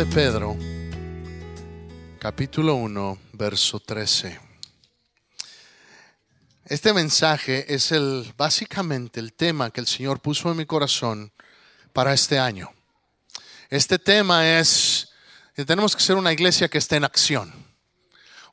de 0.00 0.06
Pedro, 0.06 0.56
capítulo 2.18 2.74
1, 2.74 3.18
verso 3.34 3.80
13. 3.80 4.40
Este 6.64 6.94
mensaje 6.94 7.74
es 7.74 7.92
el 7.92 8.32
básicamente 8.34 9.20
el 9.20 9.34
tema 9.34 9.70
que 9.70 9.82
el 9.82 9.86
Señor 9.86 10.20
puso 10.20 10.50
en 10.50 10.56
mi 10.56 10.64
corazón 10.64 11.30
para 11.92 12.14
este 12.14 12.38
año. 12.38 12.72
Este 13.68 13.98
tema 13.98 14.58
es 14.58 15.10
que 15.54 15.66
tenemos 15.66 15.94
que 15.94 16.02
ser 16.02 16.16
una 16.16 16.32
iglesia 16.32 16.70
que 16.70 16.78
esté 16.78 16.96
en 16.96 17.04
acción. 17.04 17.52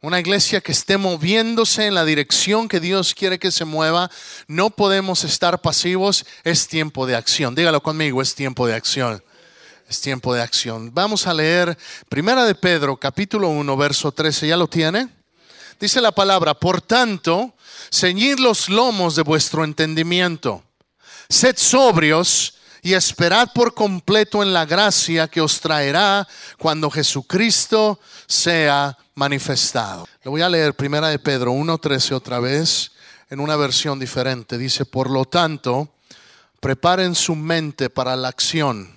Una 0.02 0.20
iglesia 0.20 0.60
que 0.60 0.74
esté 0.74 0.98
moviéndose 0.98 1.86
en 1.86 1.96
la 1.96 2.04
dirección 2.04 2.68
que 2.68 2.82
Dios 2.82 3.16
quiere 3.16 3.40
que 3.40 3.52
se 3.52 3.64
mueva. 3.64 4.12
No 4.48 4.70
podemos 4.70 5.24
estar 5.24 5.62
pasivos, 5.62 6.26
es 6.44 6.68
tiempo 6.68 7.08
de 7.08 7.16
acción. 7.16 7.56
Dígalo 7.56 7.82
conmigo, 7.82 8.22
es 8.22 8.36
tiempo 8.36 8.68
de 8.68 8.74
acción. 8.74 9.24
Es 9.90 10.02
tiempo 10.02 10.34
de 10.34 10.42
acción. 10.42 10.94
Vamos 10.94 11.28
a 11.28 11.34
leer 11.34 11.78
Primera 12.10 12.44
de 12.44 12.56
Pedro, 12.56 12.98
capítulo 12.98 13.48
1, 13.48 13.78
verso 13.78 14.12
13. 14.12 14.50
¿Ya 14.50 14.58
lo 14.58 14.68
tiene? 14.68 15.08
Dice 15.80 16.02
la 16.02 16.12
palabra, 16.12 16.54
por 16.54 16.82
tanto, 16.82 17.54
ceñid 17.90 18.38
los 18.38 18.68
lomos 18.68 19.16
de 19.16 19.22
vuestro 19.22 19.64
entendimiento. 19.64 20.62
Sed 21.30 21.56
sobrios 21.56 22.56
y 22.82 22.96
esperad 22.96 23.54
por 23.54 23.74
completo 23.74 24.44
en 24.44 24.52
la 24.52 24.66
gracia 24.66 25.30
que 25.30 25.40
os 25.40 25.62
traerá 25.62 26.28
cuando 26.58 26.92
Jesucristo 26.92 28.02
sea 28.28 28.98
manifestado. 29.16 30.06
Le 30.22 30.30
voy 30.30 30.42
a 30.42 30.50
leer 30.50 30.74
Primera 30.74 31.08
de 31.08 31.20
Pedro 31.20 31.54
1.13 31.54 32.12
otra 32.12 32.42
vez 32.42 32.92
en 33.30 33.40
una 33.40 33.56
versión 33.56 34.00
diferente. 34.00 34.58
Dice, 34.58 34.84
por 34.84 35.10
lo 35.10 35.24
tanto, 35.24 35.88
preparen 36.60 37.16
su 37.16 37.38
mente 37.38 37.90
para 37.90 38.18
la 38.18 38.28
acción 38.28 38.97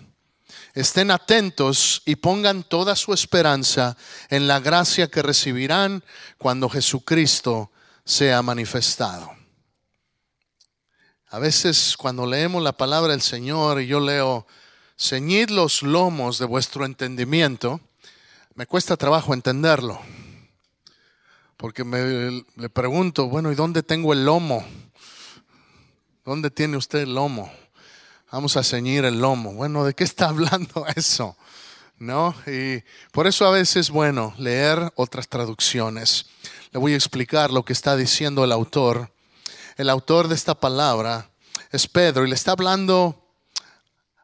estén 0.81 1.11
atentos 1.11 2.03
y 2.05 2.17
pongan 2.17 2.62
toda 2.64 2.97
su 2.97 3.12
esperanza 3.12 3.97
en 4.28 4.47
la 4.47 4.61
gracia 4.61 5.09
que 5.09 5.22
recibirán 5.22 6.03
cuando 6.39 6.69
Jesucristo 6.69 7.70
sea 8.05 8.42
manifestado. 8.42 9.31
A 11.28 11.39
veces 11.39 11.97
cuando 11.97 12.27
leemos 12.27 12.62
la 12.62 12.72
palabra 12.72 13.12
del 13.12 13.22
Señor 13.22 13.81
y 13.81 13.87
yo 13.87 14.00
leo, 14.00 14.47
ceñid 14.98 15.50
los 15.50 15.83
lomos 15.83 16.39
de 16.39 16.47
vuestro 16.47 16.84
entendimiento, 16.84 17.81
me 18.55 18.67
cuesta 18.67 18.97
trabajo 18.97 19.33
entenderlo. 19.33 20.00
Porque 21.56 21.84
me 21.84 22.44
le 22.56 22.69
pregunto, 22.70 23.28
bueno, 23.28 23.53
¿y 23.53 23.55
dónde 23.55 23.83
tengo 23.83 24.12
el 24.12 24.25
lomo? 24.25 24.65
¿Dónde 26.25 26.50
tiene 26.50 26.77
usted 26.77 27.00
el 27.00 27.15
lomo? 27.15 27.53
Vamos 28.31 28.56
a 28.56 28.62
ceñir 28.62 29.05
el 29.05 29.20
lomo. 29.20 29.53
Bueno, 29.55 29.84
¿de 29.84 29.95
qué 29.95 30.05
está 30.05 30.28
hablando 30.31 30.86
eso? 30.95 31.36
¿No? 31.98 32.34
Y 32.47 32.83
por 33.12 33.27
eso 33.27 33.47
a 33.47 33.50
veces 33.50 33.77
es 33.77 33.91
bueno 33.91 34.34
leer 34.39 34.92
otras 34.97 35.28
traducciones. 35.28 36.27
Le 36.72 36.78
voy 36.78 36.95
a 36.95 36.97
explicar 36.97 37.50
lo 37.50 37.64
que 37.64 37.72
está 37.72 37.97
diciendo 37.97 38.42
el 38.45 38.53
autor. 38.53 39.12
El 39.77 39.91
autor 39.91 40.28
de 40.28 40.34
esta 40.34 40.55
palabra 40.55 41.31
es 41.70 41.87
Pedro 41.87 42.25
y 42.25 42.28
le 42.28 42.34
está 42.34 42.53
hablando 42.53 43.17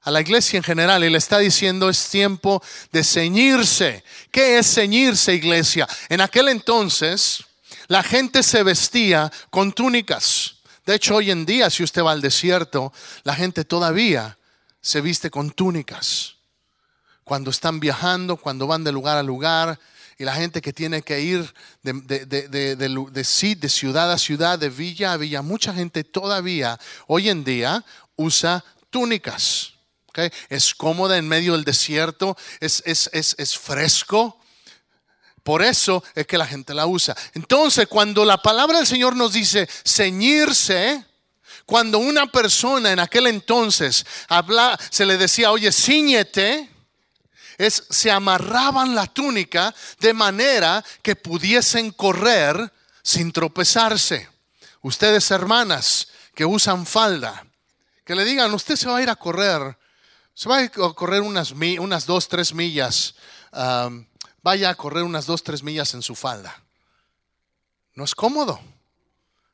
a 0.02 0.10
la 0.10 0.20
iglesia 0.20 0.56
en 0.56 0.62
general 0.62 1.04
y 1.04 1.10
le 1.10 1.18
está 1.18 1.38
diciendo 1.38 1.90
es 1.90 2.08
tiempo 2.08 2.62
de 2.92 3.04
ceñirse. 3.04 4.04
¿Qué 4.30 4.58
es 4.58 4.72
ceñirse, 4.72 5.34
iglesia? 5.34 5.86
En 6.08 6.20
aquel 6.20 6.48
entonces 6.48 7.44
la 7.88 8.02
gente 8.02 8.42
se 8.42 8.62
vestía 8.62 9.30
con 9.50 9.72
túnicas. 9.72 10.55
De 10.86 10.94
hecho, 10.94 11.16
hoy 11.16 11.32
en 11.32 11.44
día, 11.44 11.68
si 11.68 11.82
usted 11.82 12.02
va 12.02 12.12
al 12.12 12.20
desierto, 12.20 12.92
la 13.24 13.34
gente 13.34 13.64
todavía 13.64 14.38
se 14.80 15.00
viste 15.00 15.30
con 15.30 15.50
túnicas. 15.50 16.36
Cuando 17.24 17.50
están 17.50 17.80
viajando, 17.80 18.36
cuando 18.36 18.68
van 18.68 18.84
de 18.84 18.92
lugar 18.92 19.16
a 19.16 19.24
lugar, 19.24 19.80
y 20.16 20.24
la 20.24 20.34
gente 20.34 20.62
que 20.62 20.72
tiene 20.72 21.02
que 21.02 21.20
ir 21.20 21.52
de, 21.82 21.92
de, 21.92 22.76
de, 22.76 23.68
ciudad 23.68 24.12
a 24.12 24.16
ciudad, 24.16 24.60
de 24.60 24.70
villa 24.70 25.12
a 25.12 25.16
villa, 25.16 25.42
mucha 25.42 25.74
gente 25.74 26.04
todavía 26.04 26.78
hoy 27.08 27.28
en 27.30 27.42
día 27.42 27.84
usa 28.14 28.64
túnicas. 28.88 29.74
Es 30.48 30.74
cómoda 30.74 31.18
en 31.18 31.28
medio 31.28 31.52
del 31.52 31.64
desierto, 31.64 32.36
es, 32.60 32.82
es, 32.86 33.10
es 33.12 33.58
fresco. 33.58 34.40
Por 35.46 35.62
eso 35.62 36.02
es 36.16 36.26
que 36.26 36.38
la 36.38 36.44
gente 36.44 36.74
la 36.74 36.88
usa. 36.88 37.16
Entonces, 37.32 37.86
cuando 37.86 38.24
la 38.24 38.42
palabra 38.42 38.78
del 38.78 38.86
Señor 38.88 39.14
nos 39.14 39.32
dice 39.32 39.68
ceñirse, 39.86 41.04
cuando 41.64 41.98
una 41.98 42.26
persona 42.26 42.90
en 42.90 42.98
aquel 42.98 43.28
entonces 43.28 44.04
se 44.90 45.06
le 45.06 45.16
decía, 45.16 45.52
oye, 45.52 45.70
ciñete, 45.70 46.68
se 47.70 48.10
amarraban 48.10 48.96
la 48.96 49.06
túnica 49.06 49.72
de 50.00 50.12
manera 50.12 50.84
que 51.00 51.14
pudiesen 51.14 51.92
correr 51.92 52.72
sin 53.04 53.30
tropezarse. 53.30 54.28
Ustedes, 54.82 55.30
hermanas, 55.30 56.08
que 56.34 56.44
usan 56.44 56.86
falda, 56.86 57.46
que 58.04 58.16
le 58.16 58.24
digan, 58.24 58.52
usted 58.52 58.74
se 58.74 58.88
va 58.88 58.96
a 58.96 59.02
ir 59.02 59.10
a 59.10 59.14
correr, 59.14 59.78
se 60.34 60.48
va 60.48 60.58
a 60.58 60.68
correr 60.68 61.20
unas 61.22 62.06
dos, 62.06 62.26
tres 62.26 62.52
millas 62.52 63.14
vaya 64.46 64.70
a 64.70 64.76
correr 64.76 65.02
unas 65.02 65.26
dos, 65.26 65.42
tres 65.42 65.64
millas 65.64 65.92
en 65.94 66.02
su 66.02 66.14
falda. 66.14 66.62
No 67.94 68.04
es 68.04 68.14
cómodo. 68.14 68.60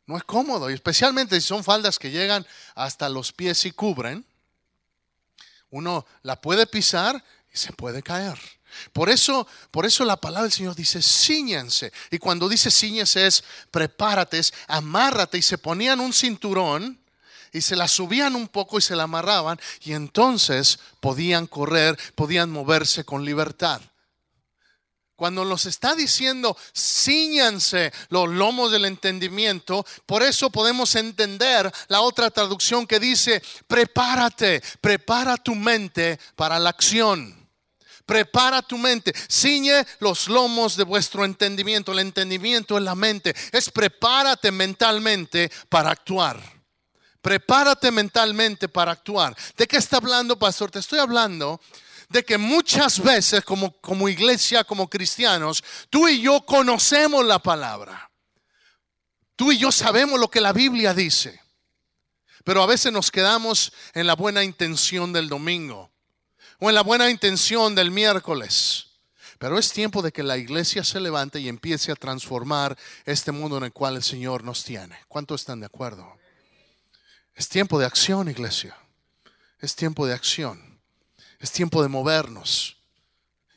No 0.05 0.19
es 0.19 0.25
cómodo. 0.25 0.69
Y 0.69 0.75
especialmente 0.75 1.41
si 1.41 1.47
son 1.47 1.65
faldas 1.65 1.99
que 1.99 2.11
llegan 2.11 2.47
hasta 2.75 3.09
los 3.09 3.33
pies 3.33 3.65
y 3.65 3.71
cubren. 3.71 4.27
Uno 5.71 6.05
la 6.21 6.39
puede 6.39 6.67
pisar 6.67 7.25
y 7.51 7.57
se 7.57 7.73
puede 7.73 8.03
caer. 8.03 8.39
Por 8.93 9.09
eso, 9.09 9.47
por 9.71 9.87
eso 9.87 10.05
la 10.05 10.19
palabra 10.19 10.43
del 10.43 10.53
Señor 10.53 10.75
dice, 10.75 11.01
ciñense. 11.01 11.91
Y 12.11 12.19
cuando 12.19 12.47
dice 12.47 12.71
ciñense 12.71 13.27
es 13.27 13.45
prepárate, 13.71 14.41
es 14.41 14.53
amárrate. 14.69 15.39
Y 15.39 15.43
se 15.43 15.57
ponían 15.57 16.01
un 16.01 16.13
cinturón 16.13 17.01
y 17.51 17.63
se 17.63 17.77
la 17.77 17.89
subían 17.89 18.37
un 18.37 18.47
poco 18.47 18.77
y 18.77 18.83
se 18.83 18.95
la 18.95 19.05
amarraban. 19.05 19.59
Y 19.81 19.95
entonces 19.95 20.81
podían 21.01 21.47
correr, 21.47 21.99
podían 22.15 22.51
moverse 22.51 23.05
con 23.05 23.25
libertad. 23.25 23.81
Cuando 25.23 25.45
nos 25.45 25.67
está 25.67 25.95
diciendo, 25.95 26.57
ciñanse 26.77 27.93
los 28.09 28.29
lomos 28.29 28.73
del 28.73 28.87
entendimiento, 28.87 29.87
por 30.05 30.21
eso 30.21 30.51
podemos 30.51 30.97
entender 30.97 31.73
la 31.87 32.01
otra 32.01 32.29
traducción 32.33 32.89
que 32.89 32.99
dice, 32.99 33.41
prepárate, 33.69 34.61
prepara 34.81 35.37
tu 35.37 35.55
mente 35.55 36.19
para 36.35 36.59
la 36.59 36.71
acción. 36.71 37.49
Prepara 38.05 38.63
tu 38.63 38.77
mente, 38.77 39.15
ciñe 39.31 39.87
los 40.01 40.27
lomos 40.27 40.77
de 40.77 40.83
vuestro 40.83 41.25
entendimiento. 41.25 41.93
El 41.93 42.01
entendimiento 42.01 42.77
es 42.77 42.83
la 42.83 42.97
mente. 42.97 43.33
Es 43.53 43.71
prepárate 43.71 44.51
mentalmente 44.51 45.53
para 45.69 45.93
actuar. 45.93 46.43
Prepárate 47.21 47.93
mentalmente 47.93 48.69
para 48.69 48.91
actuar. 48.91 49.37
¿De 49.57 49.69
qué 49.69 49.77
está 49.77 49.99
hablando, 49.99 50.37
pastor? 50.37 50.73
Te 50.73 50.81
estoy 50.81 50.99
hablando 50.99 51.61
de 52.13 52.25
que 52.25 52.39
muchas 52.39 53.03
veces 53.03 53.45
como, 53.45 53.73
como 53.81 54.09
iglesia, 54.09 54.65
como 54.65 54.89
cristianos, 54.89 55.65
tú 55.91 56.09
y 56.09 56.21
yo 56.21 56.45
conocemos 56.45 57.25
la 57.25 57.39
palabra. 57.39 58.11
Tú 59.35 59.51
y 59.51 59.59
yo 59.59 59.73
sabemos 59.73 60.21
lo 60.21 60.29
que 60.29 60.41
la 60.41 60.53
Biblia 60.53 60.95
dice. 60.95 61.41
Pero 62.45 62.63
a 62.63 62.67
veces 62.67 62.93
nos 62.93 63.11
quedamos 63.11 63.73
en 63.95 64.07
la 64.07 64.15
buena 64.15 64.45
intención 64.45 65.13
del 65.13 65.29
domingo 65.29 65.91
o 66.59 66.69
en 66.69 66.75
la 66.75 66.83
buena 66.83 67.09
intención 67.09 67.75
del 67.75 67.91
miércoles. 67.91 68.87
Pero 69.39 69.59
es 69.59 69.73
tiempo 69.73 70.03
de 70.03 70.13
que 70.13 70.23
la 70.23 70.37
iglesia 70.37 70.85
se 70.85 71.01
levante 71.01 71.41
y 71.41 71.49
empiece 71.49 71.91
a 71.91 71.97
transformar 71.97 72.77
este 73.05 73.33
mundo 73.33 73.57
en 73.59 73.65
el 73.65 73.73
cual 73.73 73.97
el 73.97 74.03
Señor 74.03 74.45
nos 74.45 74.63
tiene. 74.63 74.97
¿Cuántos 75.09 75.41
están 75.41 75.61
de 75.61 75.67
acuerdo? 75.67 76.17
Es 77.35 77.49
tiempo 77.49 77.79
de 77.79 77.87
acción, 77.87 78.29
iglesia. 78.29 78.77
Es 79.59 79.75
tiempo 79.75 80.07
de 80.07 80.15
acción. 80.15 80.72
Es 81.43 81.51
tiempo 81.51 81.83
de 81.83 81.89
movernos. 81.89 82.77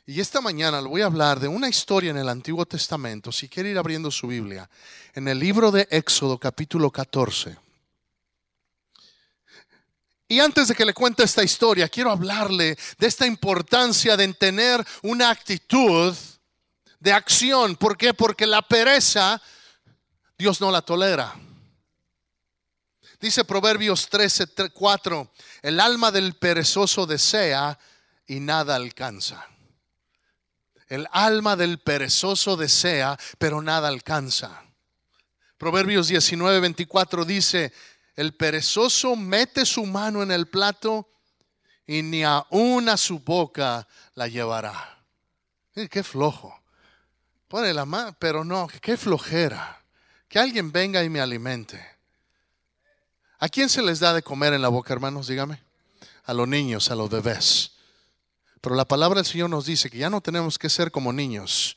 Y 0.06 0.20
esta 0.20 0.40
mañana 0.40 0.82
le 0.82 0.88
voy 0.88 1.02
a 1.02 1.06
hablar 1.06 1.38
de 1.38 1.46
una 1.46 1.68
historia 1.68 2.10
en 2.10 2.16
el 2.16 2.28
Antiguo 2.28 2.66
Testamento, 2.66 3.30
si 3.30 3.48
quiere 3.48 3.70
ir 3.70 3.78
abriendo 3.78 4.10
su 4.10 4.26
Biblia, 4.26 4.68
en 5.14 5.28
el 5.28 5.38
libro 5.38 5.70
de 5.70 5.86
Éxodo 5.88 6.36
capítulo 6.36 6.90
14. 6.90 7.56
Y 10.26 10.40
antes 10.40 10.66
de 10.66 10.74
que 10.74 10.84
le 10.84 10.94
cuente 10.94 11.22
esta 11.22 11.44
historia, 11.44 11.88
quiero 11.88 12.10
hablarle 12.10 12.76
de 12.98 13.06
esta 13.06 13.24
importancia 13.24 14.16
de 14.16 14.34
tener 14.34 14.84
una 15.02 15.30
actitud 15.30 16.12
de 16.98 17.12
acción. 17.12 17.76
¿Por 17.76 17.96
qué? 17.96 18.14
Porque 18.14 18.48
la 18.48 18.62
pereza 18.62 19.40
Dios 20.36 20.60
no 20.60 20.72
la 20.72 20.82
tolera. 20.82 21.36
Dice 23.20 23.44
Proverbios 23.44 24.08
13, 24.08 24.46
4, 24.72 25.32
el 25.62 25.80
alma 25.80 26.10
del 26.10 26.34
perezoso 26.34 27.06
desea 27.06 27.78
y 28.26 28.40
nada 28.40 28.74
alcanza. 28.74 29.46
El 30.88 31.08
alma 31.10 31.56
del 31.56 31.78
perezoso 31.78 32.56
desea, 32.56 33.18
pero 33.38 33.62
nada 33.62 33.88
alcanza. 33.88 34.62
Proverbios 35.58 36.08
19, 36.08 36.60
24 36.60 37.24
dice, 37.24 37.72
el 38.14 38.34
perezoso 38.34 39.16
mete 39.16 39.64
su 39.64 39.86
mano 39.86 40.22
en 40.22 40.30
el 40.30 40.46
plato 40.48 41.08
y 41.86 42.02
ni 42.02 42.22
aún 42.22 42.88
a 42.88 42.96
su 42.96 43.20
boca 43.20 43.88
la 44.14 44.28
llevará. 44.28 45.04
Qué 45.90 46.02
flojo. 46.02 46.58
Pone 47.48 47.72
la 47.72 47.84
mano, 47.84 48.16
pero 48.18 48.44
no, 48.44 48.66
qué 48.80 48.96
flojera. 48.96 49.82
Que 50.28 50.38
alguien 50.38 50.72
venga 50.72 51.02
y 51.04 51.08
me 51.08 51.20
alimente. 51.20 51.95
¿A 53.38 53.48
quién 53.48 53.68
se 53.68 53.82
les 53.82 54.00
da 54.00 54.14
de 54.14 54.22
comer 54.22 54.54
en 54.54 54.62
la 54.62 54.68
boca, 54.68 54.92
hermanos? 54.92 55.28
Dígame. 55.28 55.62
A 56.24 56.34
los 56.34 56.48
niños, 56.48 56.90
a 56.90 56.94
los 56.94 57.10
bebés. 57.10 57.72
Pero 58.60 58.74
la 58.74 58.84
palabra 58.84 59.20
del 59.20 59.30
Señor 59.30 59.50
nos 59.50 59.66
dice 59.66 59.90
que 59.90 59.98
ya 59.98 60.10
no 60.10 60.20
tenemos 60.20 60.58
que 60.58 60.70
ser 60.70 60.90
como 60.90 61.12
niños. 61.12 61.76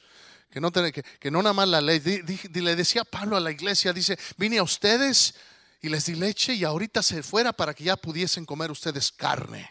Que 0.49 0.59
no, 0.59 0.71
que, 0.71 1.03
que 1.19 1.31
no 1.31 1.43
nada 1.43 1.53
más 1.53 1.67
la 1.67 1.81
ley. 1.81 1.99
le 1.99 2.75
decía 2.75 3.03
Pablo 3.03 3.37
a 3.37 3.39
la 3.39 3.51
iglesia, 3.51 3.93
dice, 3.93 4.17
vine 4.37 4.57
a 4.57 4.63
ustedes 4.63 5.35
y 5.81 5.89
les 5.89 6.05
di 6.05 6.15
leche 6.15 6.53
y 6.53 6.63
ahorita 6.63 7.03
se 7.03 7.21
fuera 7.21 7.53
para 7.53 7.73
que 7.73 7.83
ya 7.83 7.95
pudiesen 7.95 8.45
comer 8.45 8.71
ustedes 8.71 9.11
carne 9.11 9.69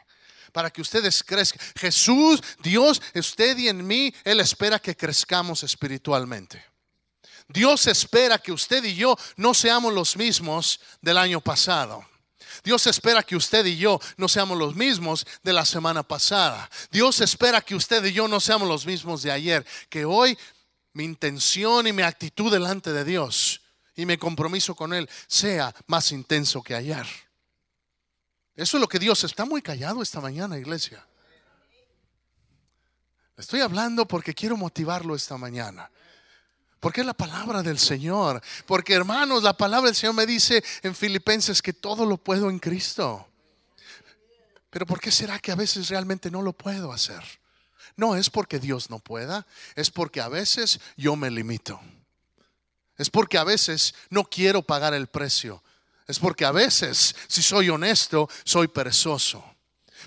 para 0.53 0.71
que 0.71 0.81
ustedes 0.81 1.23
crezcan. 1.23 1.61
Jesús, 1.77 2.43
Dios, 2.63 3.01
usted 3.15 3.57
y 3.59 3.69
en 3.69 3.87
mí, 3.87 4.13
Él 4.25 4.41
espera 4.41 4.79
que 4.79 4.97
crezcamos 4.97 5.63
espiritualmente. 5.63 6.65
Dios 7.49 7.87
espera 7.87 8.39
que 8.39 8.53
usted 8.53 8.85
y 8.85 8.95
yo 8.95 9.17
no 9.37 9.55
seamos 9.55 9.93
los 9.93 10.17
mismos 10.17 10.81
del 11.01 11.17
año 11.19 11.41
pasado. 11.41 12.07
Dios 12.63 12.87
espera 12.87 13.23
que 13.23 13.37
usted 13.37 13.65
y 13.65 13.77
yo 13.77 14.01
no 14.17 14.29
seamos 14.29 14.59
los 14.59 14.75
mismos 14.75 15.27
de 15.43 15.53
la 15.53 15.65
semana 15.65 16.03
pasada. 16.03 16.69
Dios 16.91 17.21
espera 17.21 17.61
que 17.61 17.75
usted 17.75 18.05
y 18.05 18.13
yo 18.13 18.29
no 18.29 18.41
seamos 18.41 18.69
los 18.69 18.85
mismos 18.85 19.23
de 19.23 19.31
ayer. 19.31 19.67
Que 19.89 20.05
hoy 20.05 20.37
mi 20.93 21.05
intención 21.05 21.87
y 21.87 21.93
mi 21.93 22.03
actitud 22.03 22.53
delante 22.53 22.93
de 22.93 23.05
Dios 23.05 23.63
y 23.95 24.05
mi 24.05 24.19
compromiso 24.19 24.75
con 24.75 24.93
Él 24.93 25.09
sea 25.27 25.75
más 25.87 26.13
intenso 26.13 26.63
que 26.63 26.75
ayer. 26.75 27.07
Eso 28.55 28.77
es 28.77 28.81
lo 28.81 28.89
que 28.89 28.99
Dios 28.99 29.23
está 29.25 29.45
muy 29.45 29.63
callado 29.63 30.03
esta 30.03 30.21
mañana, 30.21 30.59
iglesia. 30.59 31.07
Estoy 33.37 33.61
hablando 33.61 34.07
porque 34.07 34.35
quiero 34.35 34.57
motivarlo 34.57 35.15
esta 35.15 35.39
mañana. 35.39 35.89
Porque 36.81 37.01
es 37.01 37.07
la 37.07 37.15
palabra 37.15 37.63
del 37.63 37.79
Señor. 37.79 38.43
Porque 38.67 38.95
hermanos, 38.95 39.43
la 39.43 39.57
palabra 39.57 39.89
del 39.89 39.97
Señor 39.97 40.15
me 40.15 40.27
dice 40.27 40.63
en 40.83 40.95
Filipenses 40.95 41.63
que 41.63 41.73
todo 41.73 42.07
lo 42.07 42.17
puedo 42.17 42.51
en 42.51 42.59
Cristo. 42.59 43.29
Pero 44.71 44.87
¿por 44.87 45.01
qué 45.01 45.11
será 45.11 45.39
que 45.39 45.51
a 45.51 45.57
veces 45.57 45.89
realmente 45.89 46.31
no 46.31 46.43
lo 46.43 46.53
puedo 46.53 46.93
hacer? 46.93 47.23
No 47.97 48.15
es 48.15 48.31
porque 48.31 48.61
Dios 48.61 48.91
no 48.91 48.99
pueda, 49.01 49.47
es 49.75 49.91
porque 49.91 50.21
a 50.21 50.29
veces 50.29 50.79
yo 50.97 51.17
me 51.17 51.31
limito. 51.31 51.81
Es 52.97 53.11
porque 53.11 53.39
a 53.39 53.45
veces 53.45 53.95
no 54.11 54.25
quiero 54.25 54.63
pagar 54.63 54.95
el 54.95 55.09
precio 55.09 55.63
es 56.09 56.19
porque 56.19 56.47
a 56.47 56.53
veces, 56.53 57.15
si 57.29 57.43
soy 57.43 57.69
honesto, 57.69 58.31
soy 58.43 58.67
perezoso. 58.67 59.45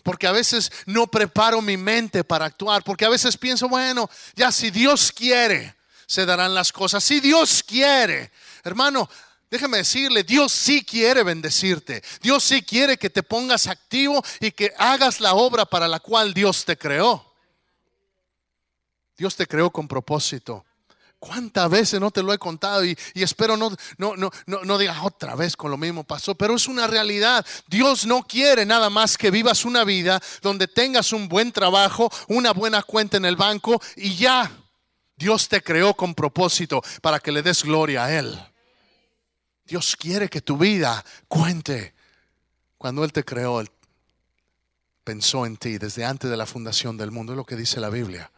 Porque 0.01 0.25
a 0.25 0.31
veces 0.31 0.71
no 0.87 1.05
preparo 1.05 1.61
mi 1.61 1.77
mente 1.77 2.23
para 2.23 2.45
actuar. 2.45 2.83
Porque 2.83 3.05
a 3.05 3.09
veces 3.09 3.37
pienso, 3.37 3.69
bueno, 3.69 4.09
ya 4.35 4.51
si 4.51 4.71
Dios 4.71 5.11
quiere, 5.11 5.75
se 6.11 6.25
darán 6.25 6.53
las 6.53 6.73
cosas. 6.73 7.01
Si 7.05 7.21
Dios 7.21 7.63
quiere, 7.63 8.33
hermano, 8.65 9.09
déjame 9.49 9.77
decirle, 9.77 10.25
Dios 10.25 10.51
sí 10.51 10.83
quiere 10.83 11.23
bendecirte. 11.23 12.03
Dios 12.21 12.43
sí 12.43 12.63
quiere 12.63 12.97
que 12.97 13.09
te 13.09 13.23
pongas 13.23 13.67
activo 13.67 14.21
y 14.41 14.51
que 14.51 14.73
hagas 14.77 15.21
la 15.21 15.35
obra 15.35 15.65
para 15.65 15.87
la 15.87 16.01
cual 16.01 16.33
Dios 16.33 16.65
te 16.65 16.77
creó. 16.77 17.33
Dios 19.17 19.37
te 19.37 19.47
creó 19.47 19.69
con 19.69 19.87
propósito. 19.87 20.65
¿Cuántas 21.17 21.69
veces 21.69 22.01
no 22.01 22.11
te 22.11 22.23
lo 22.23 22.33
he 22.33 22.37
contado? 22.37 22.83
Y, 22.83 22.97
espero 23.13 23.55
no, 23.55 23.69
no, 23.97 24.15
no, 24.17 24.31
no, 24.47 24.77
digas 24.77 24.97
otra 25.03 25.35
vez 25.35 25.55
con 25.55 25.71
lo 25.71 25.77
mismo 25.77 26.03
pasó, 26.03 26.35
pero 26.35 26.55
es 26.55 26.67
una 26.67 26.87
realidad. 26.87 27.45
Dios 27.67 28.05
no 28.05 28.23
quiere 28.23 28.65
nada 28.65 28.89
más 28.89 29.17
que 29.17 29.31
vivas 29.31 29.63
una 29.63 29.85
vida 29.85 30.19
donde 30.41 30.67
tengas 30.67 31.13
un 31.13 31.29
buen 31.29 31.53
trabajo, 31.53 32.11
una 32.27 32.51
buena 32.51 32.83
cuenta 32.83 33.15
en 33.15 33.23
el 33.23 33.37
banco 33.37 33.81
y 33.95 34.15
ya. 34.15 34.60
Dios 35.21 35.47
te 35.47 35.61
creó 35.61 35.93
con 35.93 36.15
propósito 36.15 36.81
para 36.99 37.19
que 37.19 37.31
le 37.31 37.43
des 37.43 37.63
gloria 37.63 38.05
a 38.05 38.17
Él. 38.17 38.39
Dios 39.65 39.95
quiere 39.95 40.27
que 40.29 40.41
tu 40.41 40.57
vida 40.57 41.05
cuente. 41.27 41.93
Cuando 42.79 43.03
Él 43.03 43.13
te 43.13 43.23
creó, 43.23 43.61
Él 43.61 43.69
pensó 45.03 45.45
en 45.45 45.57
ti 45.57 45.77
desde 45.77 46.05
antes 46.05 46.27
de 46.27 46.37
la 46.37 46.47
fundación 46.47 46.97
del 46.97 47.11
mundo, 47.11 47.33
es 47.33 47.37
lo 47.37 47.45
que 47.45 47.55
dice 47.55 47.79
la 47.79 47.91
Biblia. 47.91 48.31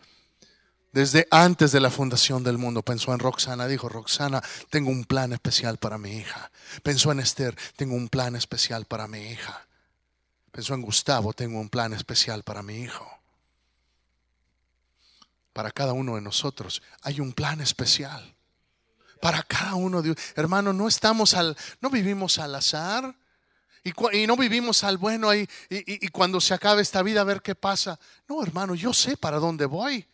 Desde 0.91 1.25
antes 1.31 1.71
de 1.71 1.80
la 1.80 1.89
fundación 1.89 2.44
del 2.44 2.57
mundo 2.57 2.83
pensó 2.83 3.13
en 3.13 3.19
Roxana, 3.19 3.65
dijo, 3.65 3.88
Roxana, 3.88 4.44
tengo 4.69 4.91
un 4.91 5.06
plan 5.06 5.31
especial 5.31 5.77
para 5.77 5.97
mi 5.97 6.18
hija. 6.18 6.51
Pensó 6.83 7.13
en 7.13 7.21
Esther, 7.21 7.56
tengo 7.77 7.95
un 7.95 8.09
plan 8.09 8.35
especial 8.35 8.83
para 8.85 9.07
mi 9.07 9.19
hija. 9.30 9.68
Pensó 10.51 10.74
en 10.74 10.81
Gustavo, 10.81 11.31
tengo 11.31 11.62
un 11.62 11.69
plan 11.69 11.94
especial 11.94 12.44
para 12.44 12.62
mi 12.62 12.75
hijo. 12.81 13.22
Para 15.53 15.71
cada 15.71 15.94
uno 15.94 16.15
de 16.15 16.21
nosotros 16.21 16.81
hay 17.03 17.19
un 17.19 17.31
plan 17.31 17.61
especial. 17.61 18.35
Para 19.21 19.44
cada 19.44 19.75
uno 19.75 20.01
de 20.01 20.15
hermano, 20.35 20.73
no 20.73 20.88
estamos 20.88 21.35
al, 21.35 21.55
no 21.79 21.89
vivimos 21.89 22.39
al 22.39 22.55
azar. 22.55 23.15
Y, 23.85 24.27
no 24.27 24.38
vivimos 24.38 24.85
al 24.85 24.97
bueno 24.97 25.29
ahí 25.29 25.45
y, 25.69 26.07
cuando 26.07 26.39
se 26.39 26.53
acabe 26.53 26.81
esta 26.81 27.03
vida 27.03 27.21
a 27.21 27.25
ver 27.25 27.41
qué 27.41 27.53
pasa. 27.53 28.00
No, 28.29 28.41
hermano, 28.41 28.75
yo 28.75 28.94
sé 28.94 29.17
para 29.17 29.39
dónde 29.39 29.65
voy. 29.65 30.05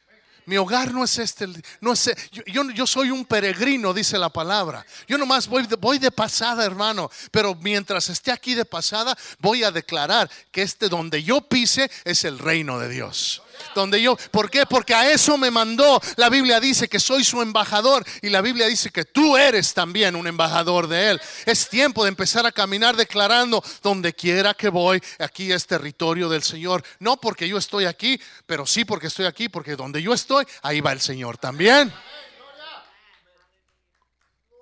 Mi 0.47 0.57
hogar 0.57 0.91
no 0.91 1.03
es 1.03 1.19
este, 1.19 1.47
no 1.79 1.93
es, 1.93 2.11
yo, 2.31 2.63
yo, 2.71 2.87
soy 2.87 3.11
un 3.11 3.25
peregrino, 3.25 3.93
dice 3.93 4.17
la 4.17 4.29
palabra. 4.29 4.83
Yo 5.07 5.19
nomás 5.19 5.47
voy 5.47 5.99
de 5.99 6.09
pasada, 6.09 6.65
hermano, 6.65 7.11
pero 7.29 7.53
mientras 7.53 8.09
esté 8.09 8.31
aquí 8.31 8.55
de 8.55 8.65
pasada, 8.65 9.15
voy 9.37 9.63
a 9.63 9.69
declarar 9.69 10.27
que 10.51 10.63
este 10.63 10.89
donde 10.89 11.21
yo 11.21 11.41
pise 11.41 11.91
es 12.03 12.23
el 12.23 12.39
reino 12.39 12.79
de 12.79 12.89
Dios 12.89 13.43
donde 13.75 14.01
yo, 14.01 14.15
¿por 14.31 14.49
qué? 14.49 14.65
Porque 14.65 14.93
a 14.93 15.11
eso 15.11 15.37
me 15.37 15.51
mandó. 15.51 16.01
La 16.15 16.29
Biblia 16.29 16.59
dice 16.59 16.87
que 16.87 16.99
soy 16.99 17.23
su 17.23 17.41
embajador 17.41 18.05
y 18.21 18.29
la 18.29 18.41
Biblia 18.41 18.67
dice 18.67 18.89
que 18.91 19.05
tú 19.05 19.37
eres 19.37 19.73
también 19.73 20.15
un 20.15 20.27
embajador 20.27 20.87
de 20.87 21.11
él. 21.11 21.21
Es 21.45 21.69
tiempo 21.69 22.03
de 22.03 22.09
empezar 22.09 22.45
a 22.45 22.51
caminar 22.51 22.95
declarando 22.95 23.63
donde 23.81 24.13
quiera 24.13 24.53
que 24.53 24.69
voy, 24.69 25.01
aquí 25.19 25.51
es 25.51 25.65
territorio 25.67 26.29
del 26.29 26.43
Señor. 26.43 26.83
No 26.99 27.17
porque 27.17 27.47
yo 27.47 27.57
estoy 27.57 27.85
aquí, 27.85 28.19
pero 28.45 28.65
sí 28.65 28.85
porque 28.85 29.07
estoy 29.07 29.25
aquí, 29.25 29.49
porque 29.49 29.75
donde 29.75 30.01
yo 30.01 30.13
estoy, 30.13 30.45
ahí 30.61 30.81
va 30.81 30.91
el 30.91 31.01
Señor 31.01 31.37
también. 31.37 31.93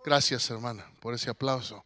Gracias, 0.05 0.49
hermana, 0.49 0.89
por 1.01 1.13
ese 1.13 1.29
aplauso. 1.29 1.85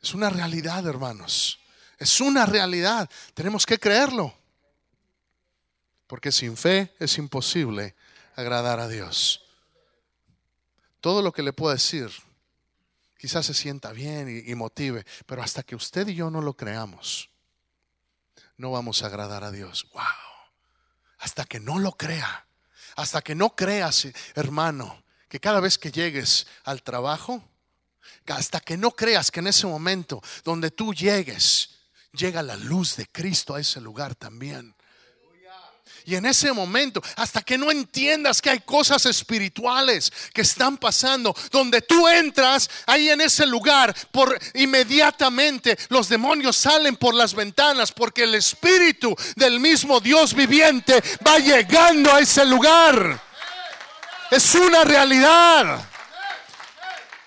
Es 0.00 0.14
una 0.14 0.30
realidad, 0.30 0.86
hermanos. 0.86 1.58
Es 1.98 2.20
una 2.20 2.46
realidad. 2.46 3.10
Tenemos 3.34 3.66
que 3.66 3.78
creerlo. 3.78 4.37
Porque 6.08 6.32
sin 6.32 6.56
fe 6.56 6.92
es 6.98 7.16
imposible 7.18 7.94
agradar 8.34 8.80
a 8.80 8.88
Dios. 8.88 9.44
Todo 11.00 11.22
lo 11.22 11.32
que 11.32 11.44
le 11.44 11.52
puedo 11.52 11.72
decir, 11.72 12.10
quizás 13.16 13.46
se 13.46 13.54
sienta 13.54 13.92
bien 13.92 14.42
y, 14.44 14.54
motive, 14.56 15.06
pero 15.26 15.42
hasta 15.42 15.62
que 15.62 15.76
usted 15.76 16.08
y 16.08 16.16
yo 16.16 16.30
no 16.30 16.40
lo 16.40 16.56
creamos, 16.56 17.30
no 18.56 18.72
vamos 18.72 19.02
a 19.02 19.06
agradar 19.06 19.44
a 19.44 19.52
Dios. 19.52 19.86
Wow. 19.92 20.02
Hasta 21.18 21.44
que 21.44 21.60
no 21.60 21.78
lo 21.78 21.92
crea, 21.92 22.46
hasta 22.96 23.22
que 23.22 23.34
no 23.34 23.54
creas, 23.54 24.08
hermano, 24.34 25.04
que 25.28 25.38
cada 25.38 25.60
vez 25.60 25.78
que 25.78 25.92
llegues 25.92 26.46
al 26.64 26.82
trabajo, 26.82 27.44
hasta 28.26 28.60
que 28.60 28.76
no 28.76 28.92
creas 28.92 29.30
que 29.30 29.40
en 29.40 29.48
ese 29.48 29.66
momento 29.66 30.22
donde 30.42 30.70
tú 30.70 30.94
llegues, 30.94 31.70
llega 32.12 32.42
la 32.42 32.56
luz 32.56 32.96
de 32.96 33.06
Cristo 33.06 33.54
a 33.54 33.60
ese 33.60 33.80
lugar 33.80 34.14
también. 34.14 34.74
Y 36.08 36.16
en 36.16 36.24
ese 36.24 36.54
momento, 36.54 37.02
hasta 37.16 37.42
que 37.42 37.58
no 37.58 37.70
entiendas 37.70 38.40
que 38.40 38.48
hay 38.48 38.60
cosas 38.60 39.04
espirituales 39.04 40.10
que 40.32 40.40
están 40.40 40.78
pasando, 40.78 41.36
donde 41.50 41.82
tú 41.82 42.08
entras 42.08 42.70
ahí 42.86 43.10
en 43.10 43.20
ese 43.20 43.44
lugar, 43.44 43.94
por 44.10 44.38
inmediatamente 44.54 45.76
los 45.90 46.08
demonios 46.08 46.56
salen 46.56 46.96
por 46.96 47.14
las 47.14 47.34
ventanas 47.34 47.92
porque 47.92 48.22
el 48.22 48.36
espíritu 48.36 49.14
del 49.36 49.60
mismo 49.60 50.00
Dios 50.00 50.32
viviente 50.32 51.02
va 51.26 51.38
llegando 51.40 52.10
a 52.10 52.20
ese 52.20 52.46
lugar. 52.46 53.20
Es 54.30 54.54
una 54.54 54.84
realidad. 54.84 55.86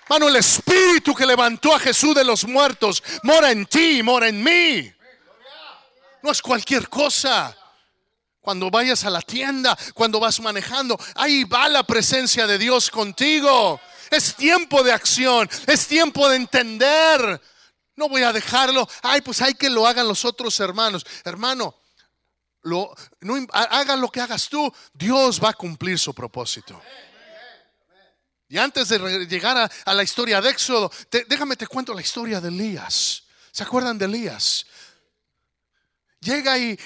Mano, 0.08 0.26
el 0.26 0.34
espíritu 0.34 1.14
que 1.14 1.24
levantó 1.24 1.72
a 1.72 1.78
Jesús 1.78 2.16
de 2.16 2.24
los 2.24 2.44
muertos 2.48 3.00
mora 3.22 3.52
en 3.52 3.64
ti, 3.64 4.02
mora 4.02 4.26
en 4.26 4.42
mí. 4.42 4.92
No 6.20 6.32
es 6.32 6.42
cualquier 6.42 6.88
cosa. 6.88 7.56
Cuando 8.42 8.70
vayas 8.70 9.04
a 9.04 9.10
la 9.10 9.22
tienda, 9.22 9.78
cuando 9.94 10.18
vas 10.18 10.40
manejando, 10.40 10.98
ahí 11.14 11.44
va 11.44 11.68
la 11.68 11.84
presencia 11.84 12.46
de 12.46 12.58
Dios 12.58 12.90
contigo. 12.90 13.80
Es 14.10 14.34
tiempo 14.34 14.82
de 14.82 14.92
acción, 14.92 15.48
es 15.66 15.86
tiempo 15.86 16.28
de 16.28 16.36
entender. 16.36 17.40
No 17.94 18.08
voy 18.08 18.22
a 18.22 18.32
dejarlo, 18.32 18.88
ay, 19.02 19.20
pues 19.20 19.40
hay 19.40 19.54
que 19.54 19.70
lo 19.70 19.86
hagan 19.86 20.08
los 20.08 20.24
otros 20.24 20.58
hermanos. 20.58 21.06
Hermano, 21.24 21.76
lo, 22.62 22.94
no, 23.20 23.46
hagan 23.52 24.00
lo 24.00 24.08
que 24.08 24.20
hagas 24.20 24.48
tú, 24.48 24.72
Dios 24.92 25.42
va 25.42 25.50
a 25.50 25.54
cumplir 25.54 25.98
su 25.98 26.12
propósito. 26.12 26.82
Y 28.48 28.58
antes 28.58 28.88
de 28.88 29.26
llegar 29.26 29.70
a, 29.86 29.94
la 29.94 30.02
historia 30.02 30.40
de 30.40 30.50
Éxodo, 30.50 30.90
déjame 31.28 31.56
te 31.56 31.66
cuento 31.66 31.94
la 31.94 32.02
historia 32.02 32.40
de 32.40 32.48
Elías. 32.48 33.22
¿Se 33.50 33.62
acuerdan 33.62 33.96
de 33.96 34.04
Elías? 34.04 34.66
Llega 36.22 36.58
y, 36.58 36.78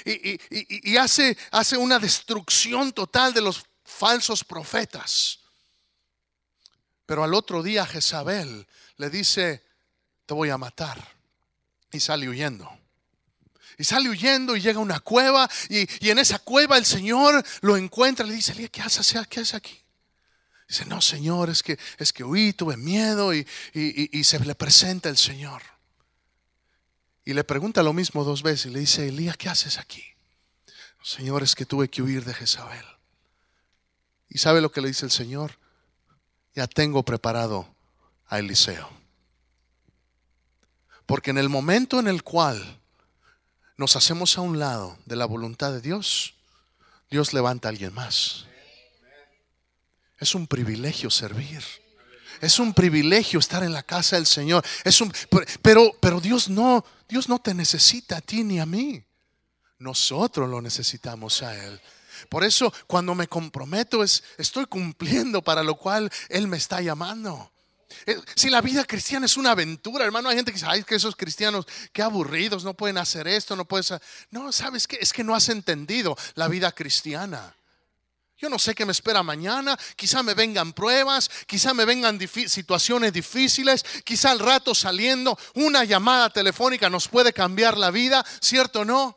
hace 0.97 1.77
una 1.77 1.99
destrucción 1.99 2.93
total 2.93 3.33
de 3.33 3.43
los 3.43 3.65
falsos 3.85 4.43
profetas. 4.43 5.41
Pero 7.07 7.23
al 7.23 7.35
otro 7.35 7.63
día 7.63 7.87
Jezabel 7.87 8.67
le 8.97 9.11
dice, 9.11 9.63
te 10.27 10.35
voy 10.35 10.51
a 10.51 10.59
matar. 10.59 11.17
Y 11.93 12.01
sale 12.01 12.29
huyendo. 12.29 12.69
Y 13.79 13.85
sale 13.85 14.09
huyendo 14.09 14.57
y 14.57 14.61
llega 14.61 14.79
a 14.79 14.83
una 14.83 15.01
cueva 15.01 15.49
y, 15.69 16.09
en 16.09 16.19
esa 16.19 16.39
cueva 16.39 16.79
el 16.79 16.87
Señor 16.87 17.45
lo 17.61 17.77
encuentra 17.77 18.27
y 18.27 18.31
le 18.31 18.37
dice, 18.37 18.69
¿qué 18.71 18.83
haces, 18.83 19.15
¿qué 19.29 19.41
haces 19.41 19.55
aquí? 19.55 19.79
Dice, 20.69 20.85
no, 20.87 21.01
Señor, 21.01 21.49
es 21.51 21.63
que, 21.63 21.79
es 21.99 22.13
que 22.13 22.25
huí, 22.25 22.53
tuve 22.53 22.77
miedo 22.77 23.33
y, 23.33 23.47
y, 23.73 24.25
se 24.25 24.41
le 24.41 24.55
presenta 24.55 25.09
el 25.09 25.17
Señor. 25.17 25.63
Y 27.27 27.35
le 27.35 27.43
pregunta 27.43 27.83
lo 27.83 27.93
mismo 27.93 28.23
dos 28.23 28.45
veces 28.45 28.67
y 28.67 28.71
le 28.71 28.79
dice, 28.79 29.09
Elías, 29.09 29.37
¿qué 29.37 29.49
haces 29.49 29.79
aquí? 29.79 30.03
Señor, 31.03 31.43
es 31.43 31.57
que 31.57 31.67
tuve 31.67 31.91
que 31.91 32.01
huir 32.01 32.25
de 32.25 32.33
Jezabel. 32.33 32.87
¿Y 34.29 34.39
sabe 34.39 34.61
lo 34.61 34.71
que 34.71 34.81
le 34.81 34.89
dice 34.89 35.05
el 35.05 35.11
Señor? 35.11 35.59
Ya 36.55 36.69
tengo 36.69 37.03
preparado 37.03 37.69
a 38.29 38.39
Eliseo. 38.39 38.89
Porque 41.05 41.31
en 41.31 41.39
el 41.39 41.49
momento 41.49 41.99
en 41.99 42.07
el 42.07 42.23
cual 42.23 42.79
nos 43.77 43.97
hacemos 43.97 44.39
a 44.39 44.43
un 44.43 44.61
lado 44.61 44.97
de 45.05 45.17
la 45.17 45.27
voluntad 45.27 45.73
de 45.73 45.81
Dios, 45.81 46.35
Dios 47.11 47.33
levanta 47.33 47.67
a 47.67 47.71
alguien 47.71 47.93
más. 47.93 48.47
Es 50.19 50.37
un 50.37 50.47
privilegio 50.47 51.11
servir. 51.11 51.65
Es 52.41 52.61
un 52.61 52.73
privilegio 52.73 53.41
estar 53.41 53.65
en 53.65 53.73
la 53.73 53.83
casa 53.83 54.15
del 54.15 54.27
Señor. 54.27 54.65
Es 54.85 55.01
un, 55.01 55.13
pero, 55.61 55.91
pero 56.01 56.21
Dios 56.21 56.49
no, 56.49 56.85
Dios 57.09 57.29
no 57.29 57.39
te 57.39 57.55
necesita 57.55 58.19
a 58.19 58.21
ti 58.21 58.45
ni 58.45 58.59
a 58.59 58.67
mí. 58.67 59.05
Nosotros 59.79 60.49
lo 60.49 60.61
necesitamos 60.63 61.43
a 61.43 61.55
Él. 61.55 61.81
Por 62.29 62.45
eso 62.45 62.73
cuando 62.87 63.15
me 63.15 63.29
comprometo 63.29 64.03
es 64.03 64.25
estoy 64.39 64.67
cumpliendo 64.67 65.43
para 65.43 65.63
lo 65.63 65.77
cual 65.77 66.11
Él 66.29 66.49
me 66.49 66.57
está 66.57 66.81
llamando. 66.81 67.51
Eh, 68.05 68.21
si 68.35 68.51
la 68.51 68.61
vida 68.61 68.85
cristiana 68.85 69.27
es 69.27 69.37
una 69.37 69.53
aventura, 69.53 70.05
hermano, 70.05 70.29
hay 70.29 70.37
gente 70.37 70.51
que 70.51 70.57
dice, 70.57 70.67
ay, 70.69 70.83
que 70.83 70.97
esos 70.97 71.17
cristianos, 71.17 71.67
qué 71.93 72.03
aburridos, 72.03 72.65
no 72.65 72.75
pueden 72.75 72.99
hacer 72.99 73.27
esto, 73.29 73.57
no 73.57 73.65
pueden 73.65 74.01
No, 74.31 74.53
¿sabes 74.53 74.87
qué? 74.87 74.99
Es 75.01 75.13
que 75.13 75.25
no 75.25 75.35
has 75.35 75.49
entendido 75.49 76.17
la 76.35 76.49
vida 76.49 76.73
cristiana. 76.73 77.56
Yo 78.39 78.51
no 78.51 78.59
sé 78.59 78.75
qué 78.75 78.85
me 78.85 78.93
espera 78.93 79.23
mañana, 79.23 79.79
quizá 79.97 80.23
me 80.23 80.35
vengan 80.35 80.75
pruebas, 80.75 81.31
quizá 81.47 81.73
me 81.73 81.87
vengan 81.87 82.19
situaciones 82.21 83.11
difíciles, 83.11 83.83
quizá 84.05 84.31
al 84.31 84.41
rato 84.41 84.75
saliendo 84.75 85.39
una 85.55 85.85
llamada 85.85 86.29
telefónica 86.29 86.91
nos 86.91 87.09
puede 87.09 87.33
cambiar 87.33 87.79
la 87.79 87.91
vida, 87.91 88.23
¿cierto 88.41 88.81
o 88.81 88.85
no? 88.85 89.17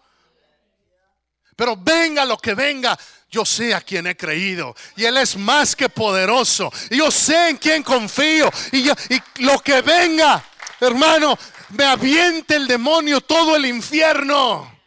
Pero 1.58 1.76
venga 1.76 2.24
lo 2.24 2.38
que 2.38 2.54
venga, 2.54 2.98
yo 3.30 3.44
sé 3.44 3.74
a 3.74 3.82
quien 3.82 4.08
he 4.08 4.16
creído 4.16 4.74
y 4.96 5.04
Él 5.04 5.18
es 5.18 5.36
más 5.36 5.76
que 5.76 5.90
poderoso. 5.90 6.72
Y 6.90 7.00
yo 7.00 7.12
sé 7.12 7.50
en 7.50 7.58
quién 7.58 7.84
confío 7.84 8.50
y, 8.72 8.90
y 8.90 9.22
lo 9.40 9.60
que 9.60 9.82
venga, 9.82 10.42
hermano, 10.80 11.38
me 11.72 11.84
aviente 11.84 12.56
el 12.56 12.68
demonio 12.68 13.20
todo 13.20 13.58
el 13.58 13.66
infierno. 13.66 14.79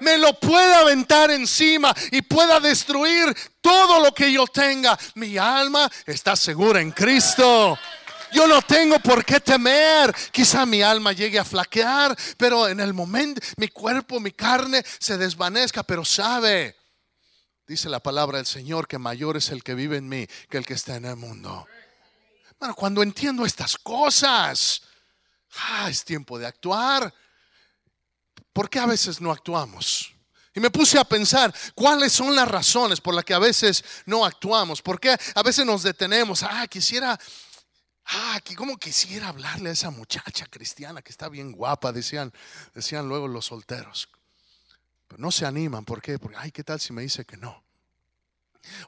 Me 0.00 0.18
lo 0.18 0.38
pueda 0.38 0.80
aventar 0.80 1.30
encima 1.30 1.94
y 2.10 2.22
pueda 2.22 2.60
destruir 2.60 3.34
todo 3.60 4.00
lo 4.00 4.12
que 4.12 4.30
yo 4.32 4.46
tenga. 4.46 4.98
Mi 5.14 5.38
alma 5.38 5.90
está 6.04 6.36
segura 6.36 6.80
en 6.80 6.90
Cristo. 6.90 7.78
Yo 8.32 8.46
no 8.46 8.60
tengo 8.62 8.98
por 8.98 9.24
qué 9.24 9.40
temer. 9.40 10.14
Quizá 10.30 10.66
mi 10.66 10.82
alma 10.82 11.12
llegue 11.12 11.38
a 11.38 11.44
flaquear, 11.44 12.16
pero 12.36 12.68
en 12.68 12.80
el 12.80 12.92
momento 12.92 13.40
mi 13.56 13.68
cuerpo, 13.68 14.20
mi 14.20 14.32
carne 14.32 14.84
se 14.98 15.16
desvanezca, 15.16 15.82
pero 15.82 16.04
sabe 16.04 16.76
Dice 17.66 17.88
la 17.88 17.98
palabra 18.00 18.38
del 18.38 18.46
Señor 18.46 18.86
que 18.86 18.96
mayor 18.96 19.36
es 19.36 19.50
el 19.50 19.64
que 19.64 19.74
vive 19.74 19.96
en 19.96 20.08
mí 20.08 20.24
que 20.48 20.56
el 20.56 20.64
que 20.64 20.74
está 20.74 20.94
en 20.94 21.04
el 21.04 21.16
mundo. 21.16 21.66
Bueno, 22.60 22.76
cuando 22.76 23.02
entiendo 23.02 23.44
estas 23.44 23.76
cosas, 23.76 24.82
ah, 25.68 25.90
es 25.90 26.04
tiempo 26.04 26.38
de 26.38 26.46
actuar. 26.46 27.12
¿Por 28.56 28.70
qué 28.70 28.78
a 28.78 28.86
veces 28.86 29.20
no 29.20 29.30
actuamos? 29.30 30.14
Y 30.54 30.60
me 30.60 30.70
puse 30.70 30.98
a 30.98 31.04
pensar 31.04 31.54
cuáles 31.74 32.10
son 32.10 32.34
las 32.34 32.48
razones 32.48 33.02
por 33.02 33.12
las 33.12 33.22
que 33.22 33.34
a 33.34 33.38
veces 33.38 33.84
no 34.06 34.24
actuamos. 34.24 34.80
¿Por 34.80 34.98
qué 34.98 35.14
a 35.34 35.42
veces 35.42 35.66
nos 35.66 35.82
detenemos? 35.82 36.42
Ah, 36.42 36.66
quisiera, 36.66 37.20
ah, 38.06 38.40
¿cómo 38.56 38.78
quisiera 38.78 39.28
hablarle 39.28 39.68
a 39.68 39.72
esa 39.74 39.90
muchacha 39.90 40.46
cristiana 40.46 41.02
que 41.02 41.10
está 41.10 41.28
bien 41.28 41.52
guapa? 41.52 41.92
Decían, 41.92 42.32
decían 42.74 43.06
luego 43.06 43.28
los 43.28 43.44
solteros. 43.44 44.08
Pero 45.06 45.20
no 45.20 45.30
se 45.30 45.44
animan. 45.44 45.84
¿Por 45.84 46.00
qué? 46.00 46.18
Porque, 46.18 46.38
ay, 46.38 46.50
¿qué 46.50 46.64
tal 46.64 46.80
si 46.80 46.94
me 46.94 47.02
dice 47.02 47.26
que 47.26 47.36
no? 47.36 47.62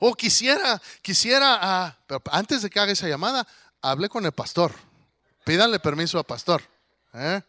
O 0.01 0.15
quisiera, 0.15 0.81
quisiera, 1.03 1.59
ah, 1.61 1.99
pero 2.07 2.23
antes 2.33 2.63
de 2.63 2.71
que 2.71 2.81
haga 2.81 2.93
esa 2.93 3.07
llamada, 3.07 3.47
hable 3.83 4.09
con 4.09 4.25
el 4.25 4.33
pastor. 4.33 4.73
Pídanle 5.45 5.79
permiso 5.79 6.17
al 6.17 6.25
pastor. 6.25 6.63
¿eh? 7.13 7.43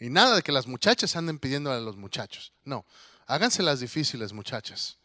Y 0.00 0.10
nada 0.10 0.36
de 0.36 0.42
que 0.42 0.52
las 0.52 0.66
muchachas 0.66 1.16
anden 1.16 1.38
pidiendo 1.38 1.72
a 1.72 1.80
los 1.80 1.96
muchachos. 1.96 2.52
No, 2.64 2.84
háganse 3.26 3.62
las 3.62 3.80
difíciles, 3.80 4.32
muchachas. 4.32 4.96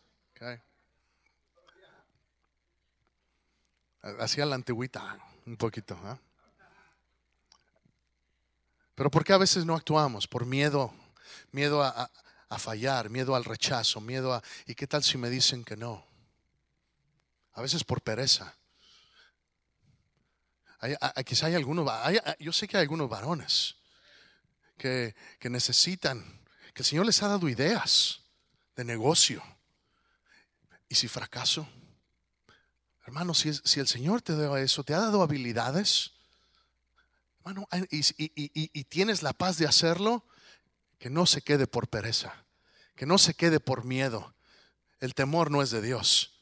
Así 4.19 4.41
a 4.41 4.45
la 4.45 4.55
antigüita, 4.55 5.17
un 5.45 5.55
poquito. 5.55 5.95
¿eh? 5.95 6.17
Pero 8.95 9.09
¿por 9.09 9.23
qué 9.23 9.33
a 9.33 9.37
veces 9.37 9.65
no 9.65 9.75
actuamos? 9.75 10.27
Por 10.27 10.45
miedo, 10.45 10.93
miedo 11.51 11.81
a, 11.81 12.09
fallar, 12.59 13.09
miedo 13.09 13.33
al 13.33 13.45
rechazo, 13.45 13.99
miedo 13.99 14.33
a... 14.33 14.43
¿Y 14.67 14.75
qué 14.75 14.85
tal 14.85 15.03
si 15.03 15.17
me 15.17 15.29
dicen 15.29 15.63
que 15.63 15.75
no? 15.75 16.05
A 17.53 17.61
veces 17.61 17.83
por 17.83 18.01
pereza. 18.01 18.55
Hay, 20.79 20.95
quizá 21.23 21.47
hay 21.47 21.55
algunos, 21.55 21.89
yo 22.39 22.51
sé 22.51 22.67
que 22.67 22.77
hay 22.77 22.81
algunos 22.81 23.09
varones 23.09 23.77
que, 24.77 25.15
necesitan, 25.43 26.23
que 26.73 26.81
el 26.81 26.85
Señor 26.85 27.05
les 27.05 27.21
ha 27.23 27.27
dado 27.27 27.49
ideas 27.49 28.21
de 28.75 28.83
negocio. 28.83 29.43
¿Y 30.89 30.95
si 30.95 31.07
fracaso? 31.07 31.67
Hermano, 33.05 33.33
si, 33.33 33.49
el 33.49 33.87
Señor 33.87 34.21
te 34.21 34.35
da 34.35 34.59
eso, 34.59 34.83
te 34.83 34.93
ha 34.93 34.99
dado 34.99 35.21
habilidades, 35.21 36.11
y, 37.89 38.83
tienes 38.85 39.21
la 39.21 39.33
paz 39.33 39.57
de 39.57 39.67
hacerlo, 39.67 40.25
que 40.97 41.09
no 41.09 41.25
se 41.25 41.41
quede 41.41 41.67
por 41.67 41.89
pereza, 41.89 42.45
que 42.95 43.05
no 43.05 43.17
se 43.17 43.33
quede 43.33 43.59
por 43.59 43.83
miedo. 43.83 44.33
El 45.01 45.15
temor 45.15 45.51
no 45.51 45.61
es 45.61 45.69
de 45.69 45.81
Dios. 45.81 46.33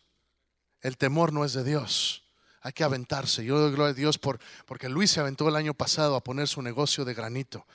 El 0.81 0.97
temor 0.97 1.33
no 1.33 1.45
es 1.45 1.53
de 1.53 1.63
Dios. 1.63 2.23
Hay 2.61 2.73
que 2.73 2.83
aventarse. 2.83 3.43
Yo 3.43 3.57
doy 3.59 3.71
gloria 3.71 3.91
a 3.91 3.95
Dios 3.95 4.19
por, 4.19 4.39
porque 4.67 4.87
Luis 4.87 5.09
se 5.09 5.19
aventó 5.19 5.49
el 5.49 5.55
año 5.55 5.73
pasado 5.73 6.15
a 6.15 6.23
poner 6.23 6.47
su 6.47 6.61
negocio 6.61 7.05
de 7.05 7.15
granito. 7.15 7.65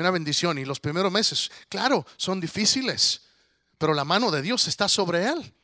Una 0.00 0.10
bendición. 0.10 0.58
Y 0.58 0.64
los 0.64 0.80
primeros 0.80 1.10
meses, 1.10 1.50
claro, 1.68 2.06
son 2.16 2.40
difíciles, 2.40 3.22
pero 3.78 3.94
la 3.94 4.04
mano 4.04 4.30
de 4.30 4.42
Dios 4.42 4.68
está 4.68 4.88
sobre 4.88 5.26
él. 5.26 5.54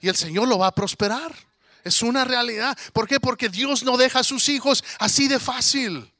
Y 0.00 0.08
el 0.08 0.16
Señor 0.16 0.48
lo 0.48 0.58
va 0.58 0.68
a 0.68 0.74
prosperar. 0.74 1.34
Es 1.82 2.02
una 2.02 2.24
realidad. 2.24 2.76
¿Por 2.92 3.06
qué? 3.06 3.20
Porque 3.20 3.48
Dios 3.48 3.82
no 3.82 3.96
deja 3.96 4.20
a 4.20 4.24
sus 4.24 4.48
hijos 4.48 4.82
así 4.98 5.28
de 5.28 5.38
fácil. 5.38 6.10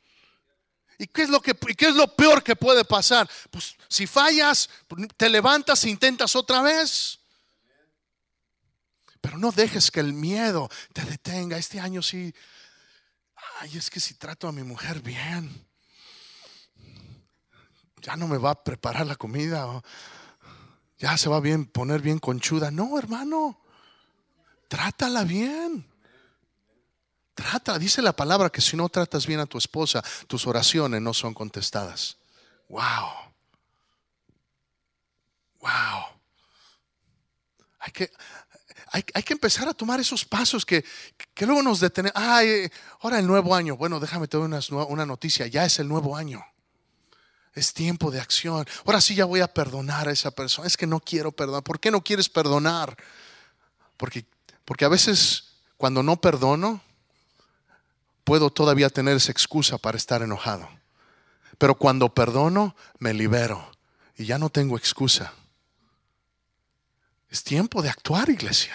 ¿Y 0.99 1.07
qué 1.07 1.23
es 1.23 1.29
lo 1.29 1.41
que 1.41 1.55
qué 1.55 1.89
es 1.89 1.95
lo 1.95 2.15
peor 2.15 2.43
que 2.43 2.55
puede 2.55 2.85
pasar? 2.85 3.29
Pues 3.51 3.75
si 3.89 4.07
fallas, 4.07 4.69
te 5.17 5.29
levantas 5.29 5.85
e 5.85 5.91
intentas 5.91 6.37
otra 6.37 6.63
vez. 6.63 7.19
Pero 9.21 9.39
no 9.39 9.51
dejes 9.51 9.91
que 9.91 10.01
el 10.01 10.13
miedo 10.13 10.69
te 10.93 11.03
detenga. 11.05 11.57
Este 11.57 11.81
año 11.81 12.03
sí. 12.03 12.35
Ay, 13.61 13.77
es 13.77 13.89
que 13.89 14.01
si 14.01 14.15
trato 14.15 14.47
a 14.47 14.53
mi 14.53 14.63
mujer 14.63 15.01
bien, 15.01 15.67
ya 18.05 18.17
no 18.17 18.29
me 18.29 18.37
va 18.37 18.51
a 18.51 18.63
preparar 18.63 19.07
la 19.07 19.17
comida. 19.17 19.83
Ya 20.99 21.17
se 21.17 21.31
va 21.31 21.37
a 21.37 21.41
bien 21.41 21.65
poner 21.65 22.03
bien 22.03 22.19
conchuda. 22.19 22.71
No, 22.71 22.99
hermano. 22.99 23.59
Trátala 24.69 25.25
bien. 25.25 25.87
Trata, 27.35 27.79
dice 27.79 28.03
la 28.03 28.13
palabra 28.13 28.51
que 28.51 28.61
si 28.61 28.77
no 28.77 28.89
tratas 28.91 29.27
bien 29.27 29.41
a 29.41 29.47
tu 29.47 29.57
esposa, 29.57 30.05
tus 30.27 30.47
oraciones 30.47 31.01
no 31.01 31.15
son 31.15 31.33
contestadas. 31.33 32.19
Wow. 32.69 33.33
Wow. 35.61 36.05
Hay 37.79 37.93
que, 37.93 38.11
hay, 38.93 39.23
que 39.23 39.33
empezar 39.33 39.67
a 39.67 39.75
tomar 39.75 39.99
esos 39.99 40.27
pasos 40.27 40.67
que, 40.67 40.85
que 41.33 41.47
luego 41.47 41.63
nos 41.63 41.81
detienen. 41.81 42.13
Ay, 42.15 42.71
ahora 43.01 43.19
el 43.19 43.27
nuevo 43.27 43.55
año. 43.55 43.77
Bueno, 43.77 43.99
déjame 43.99 44.29
te 44.29 44.37
una 44.37 45.07
noticia. 45.07 45.47
Ya 45.47 45.65
es 45.65 45.79
el 45.79 45.89
nuevo 45.89 46.17
año. 46.17 46.45
Es 47.55 47.73
tiempo 47.73 48.11
de 48.11 48.21
acción. 48.21 48.67
Ahora 48.85 49.01
sí 49.01 49.15
ya 49.15 49.25
voy 49.25 49.41
a 49.41 49.49
perdonar 49.49 50.09
a 50.09 50.13
esa 50.13 50.33
persona. 50.33 50.67
Es 50.67 50.77
que 50.77 50.87
no 50.87 51.01
quiero 51.01 51.33
perdonar. 51.33 51.63
¿Por 51.63 51.79
qué 51.79 51.91
no 51.91 52.03
quieres 52.03 52.29
perdonar? 52.29 52.97
Porque, 53.97 54.25
porque 54.65 54.85
a 54.85 54.89
veces 54.89 55.55
cuando 55.77 56.03
no 56.03 56.17
perdono, 56.17 56.81
puedo 58.25 58.51
todavía 58.51 58.91
tener 58.91 59.17
esa 59.17 59.31
excusa 59.31 59.79
para 59.79 59.97
estar 59.97 60.23
enojado. 60.23 60.69
Pero 61.59 61.77
cuando 61.77 62.13
perdono, 62.13 62.75
me 62.99 63.15
libero 63.15 63.71
y 64.17 64.25
ya 64.27 64.39
no 64.39 64.51
tengo 64.51 64.77
excusa. 64.77 65.33
Es 67.29 67.45
tiempo 67.45 67.83
de 67.83 67.91
actuar, 67.91 68.31
iglesia. 68.31 68.75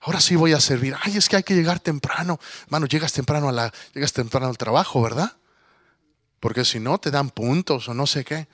Ahora 0.00 0.20
sí 0.20 0.36
voy 0.36 0.52
a 0.52 0.60
servir. 0.60 0.94
Ay, 1.02 1.16
es 1.16 1.28
que 1.28 1.36
hay 1.36 1.42
que 1.42 1.54
llegar 1.54 1.80
temprano. 1.80 2.38
Mano, 2.68 2.86
llegas 2.86 3.12
temprano 3.12 3.48
a 3.48 3.52
la, 3.52 3.72
llegas 3.92 4.12
temprano 4.12 4.46
al 4.46 4.58
trabajo, 4.58 5.02
¿verdad? 5.02 5.36
Porque 6.46 6.64
si 6.64 6.78
no 6.78 6.96
te 6.98 7.10
dan 7.10 7.30
puntos 7.30 7.88
o 7.88 7.92
no 7.92 8.06
sé 8.06 8.24
qué. 8.24 8.46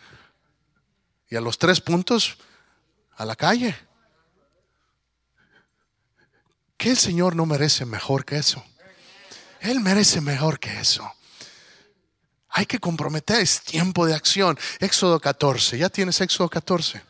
Y 1.28 1.36
a 1.36 1.42
los 1.42 1.58
tres 1.58 1.82
puntos 1.82 2.38
a 3.16 3.26
la 3.26 3.36
calle. 3.36 3.76
¿Qué 6.78 6.88
el 6.88 6.96
Señor 6.96 7.36
no 7.36 7.44
merece 7.44 7.84
mejor 7.84 8.24
que 8.24 8.38
eso? 8.38 8.64
Él 9.60 9.80
merece 9.80 10.22
mejor 10.22 10.58
que 10.58 10.80
eso. 10.80 11.06
Hay 12.48 12.64
que 12.64 12.80
comprometer, 12.80 13.42
es 13.42 13.60
tiempo 13.60 14.06
de 14.06 14.14
acción. 14.14 14.58
Éxodo 14.80 15.20
14, 15.20 15.76
¿ya 15.76 15.90
tienes 15.90 16.18
Éxodo 16.22 16.48
14? 16.48 17.02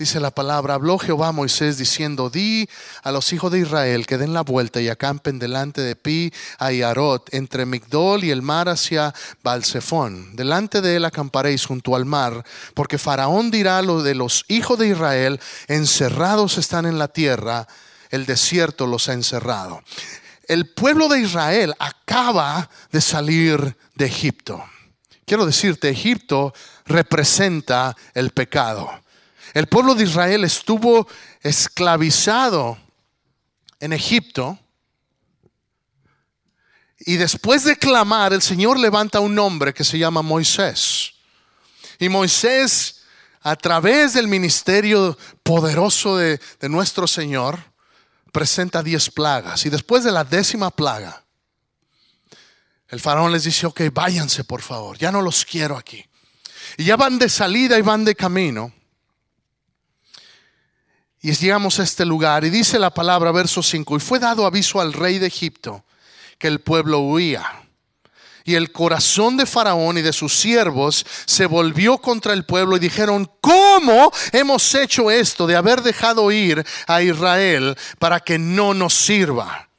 Dice 0.00 0.18
la 0.18 0.30
palabra, 0.30 0.72
habló 0.72 0.96
Jehová 0.96 1.28
a 1.28 1.32
Moisés 1.32 1.76
diciendo, 1.76 2.30
di 2.30 2.66
a 3.02 3.12
los 3.12 3.34
hijos 3.34 3.52
de 3.52 3.58
Israel 3.58 4.06
que 4.06 4.16
den 4.16 4.32
la 4.32 4.40
vuelta 4.40 4.80
y 4.80 4.88
acampen 4.88 5.38
delante 5.38 5.82
de 5.82 5.94
Pi 5.94 6.32
a 6.58 6.72
Yarot, 6.72 7.28
entre 7.34 7.66
Migdol 7.66 8.24
y 8.24 8.30
el 8.30 8.40
mar 8.40 8.70
hacia 8.70 9.12
Balsefón. 9.42 10.34
Delante 10.36 10.80
de 10.80 10.96
él 10.96 11.04
acamparéis 11.04 11.66
junto 11.66 11.94
al 11.94 12.06
mar, 12.06 12.42
porque 12.72 12.96
Faraón 12.96 13.50
dirá 13.50 13.82
lo 13.82 14.02
de 14.02 14.14
los 14.14 14.46
hijos 14.48 14.78
de 14.78 14.88
Israel, 14.88 15.38
encerrados 15.68 16.56
están 16.56 16.86
en 16.86 16.98
la 16.98 17.08
tierra, 17.08 17.68
el 18.08 18.24
desierto 18.24 18.86
los 18.86 19.06
ha 19.10 19.12
encerrado. 19.12 19.82
El 20.48 20.66
pueblo 20.72 21.08
de 21.08 21.20
Israel 21.20 21.74
acaba 21.78 22.70
de 22.90 23.02
salir 23.02 23.76
de 23.96 24.06
Egipto. 24.06 24.64
Quiero 25.26 25.44
decirte, 25.44 25.90
Egipto 25.90 26.54
representa 26.86 27.94
el 28.14 28.30
pecado. 28.30 28.90
El 29.54 29.66
pueblo 29.66 29.94
de 29.94 30.04
Israel 30.04 30.44
estuvo 30.44 31.08
esclavizado 31.40 32.78
en 33.80 33.92
Egipto. 33.92 34.58
Y 37.00 37.16
después 37.16 37.64
de 37.64 37.76
clamar, 37.76 38.32
el 38.32 38.42
Señor 38.42 38.78
levanta 38.78 39.20
un 39.20 39.38
hombre 39.38 39.72
que 39.72 39.84
se 39.84 39.98
llama 39.98 40.22
Moisés. 40.22 41.14
Y 41.98 42.08
Moisés, 42.08 43.02
a 43.40 43.56
través 43.56 44.14
del 44.14 44.28
ministerio 44.28 45.16
poderoso 45.42 46.16
de, 46.16 46.40
de 46.60 46.68
nuestro 46.68 47.06
Señor, 47.06 47.58
presenta 48.32 48.82
diez 48.82 49.10
plagas. 49.10 49.64
Y 49.66 49.70
después 49.70 50.04
de 50.04 50.12
la 50.12 50.24
décima 50.24 50.70
plaga, 50.70 51.24
el 52.88 53.00
faraón 53.00 53.32
les 53.32 53.44
dice, 53.44 53.66
ok, 53.66 53.82
váyanse 53.92 54.44
por 54.44 54.62
favor, 54.62 54.98
ya 54.98 55.10
no 55.10 55.22
los 55.22 55.44
quiero 55.44 55.76
aquí. 55.76 56.04
Y 56.76 56.84
ya 56.84 56.96
van 56.96 57.18
de 57.18 57.28
salida 57.28 57.78
y 57.78 57.82
van 57.82 58.04
de 58.04 58.14
camino. 58.14 58.72
Y 61.22 61.32
llegamos 61.32 61.78
a 61.78 61.82
este 61.82 62.06
lugar 62.06 62.44
y 62.44 62.50
dice 62.50 62.78
la 62.78 62.92
palabra, 62.94 63.30
verso 63.30 63.62
5, 63.62 63.96
y 63.96 64.00
fue 64.00 64.18
dado 64.18 64.46
aviso 64.46 64.80
al 64.80 64.92
rey 64.92 65.18
de 65.18 65.26
Egipto 65.26 65.84
que 66.38 66.48
el 66.48 66.60
pueblo 66.60 67.00
huía. 67.00 67.44
Y 68.44 68.54
el 68.54 68.72
corazón 68.72 69.36
de 69.36 69.44
Faraón 69.44 69.98
y 69.98 70.02
de 70.02 70.14
sus 70.14 70.34
siervos 70.34 71.04
se 71.26 71.44
volvió 71.44 71.98
contra 71.98 72.32
el 72.32 72.44
pueblo 72.46 72.76
y 72.76 72.80
dijeron, 72.80 73.30
¿cómo 73.40 74.10
hemos 74.32 74.74
hecho 74.74 75.10
esto 75.10 75.46
de 75.46 75.56
haber 75.56 75.82
dejado 75.82 76.32
ir 76.32 76.64
a 76.86 77.02
Israel 77.02 77.76
para 77.98 78.20
que 78.20 78.38
no 78.38 78.72
nos 78.72 78.94
sirva? 78.94 79.69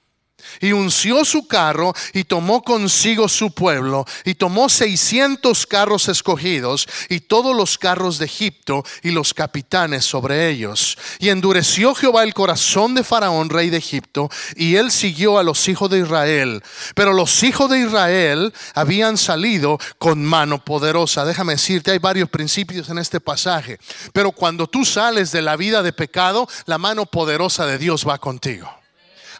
Y 0.62 0.72
unció 0.72 1.26
su 1.26 1.48
carro 1.48 1.94
y 2.14 2.24
tomó 2.24 2.62
consigo 2.62 3.28
su 3.28 3.52
pueblo 3.52 4.06
y 4.24 4.36
tomó 4.36 4.70
seiscientos 4.70 5.66
carros 5.66 6.08
escogidos 6.08 6.88
y 7.10 7.22
todos 7.22 7.56
los 7.56 7.78
carros 7.78 8.18
de 8.18 8.26
Egipto 8.26 8.84
y 9.04 9.12
los 9.12 9.34
capitanes 9.34 10.06
sobre 10.06 10.50
ellos. 10.50 10.98
Y 11.20 11.30
endureció 11.30 11.96
Jehová 11.96 12.24
el 12.24 12.34
corazón 12.34 12.94
de 12.96 13.04
Faraón, 13.04 13.50
rey 13.50 13.70
de 13.70 13.78
Egipto, 13.78 14.30
y 14.56 14.76
él 14.76 14.92
siguió 14.92 15.38
a 15.38 15.44
los 15.44 15.68
hijos 15.68 15.90
de 15.90 16.00
Israel. 16.00 16.64
Pero 16.96 17.14
los 17.14 17.44
hijos 17.44 17.70
de 17.70 17.80
Israel 17.80 18.54
habían 18.74 19.18
salido 19.18 19.80
con 19.98 20.24
mano 20.24 20.64
poderosa. 20.64 21.26
Déjame 21.26 21.54
decirte, 21.54 21.92
hay 21.92 22.00
varios 22.00 22.30
principios 22.30 22.90
en 22.90 22.98
este 22.98 23.20
pasaje. 23.20 23.80
Pero 24.14 24.32
cuando 24.32 24.68
tú 24.68 24.86
sales 24.86 25.32
de 25.32 25.42
la 25.42 25.56
vida 25.56 25.84
de 25.84 25.94
pecado, 25.94 26.48
la 26.66 26.78
mano 26.78 27.06
poderosa 27.06 27.66
de 27.66 27.78
Dios 27.78 28.08
va 28.08 28.18
contigo. 28.18 28.81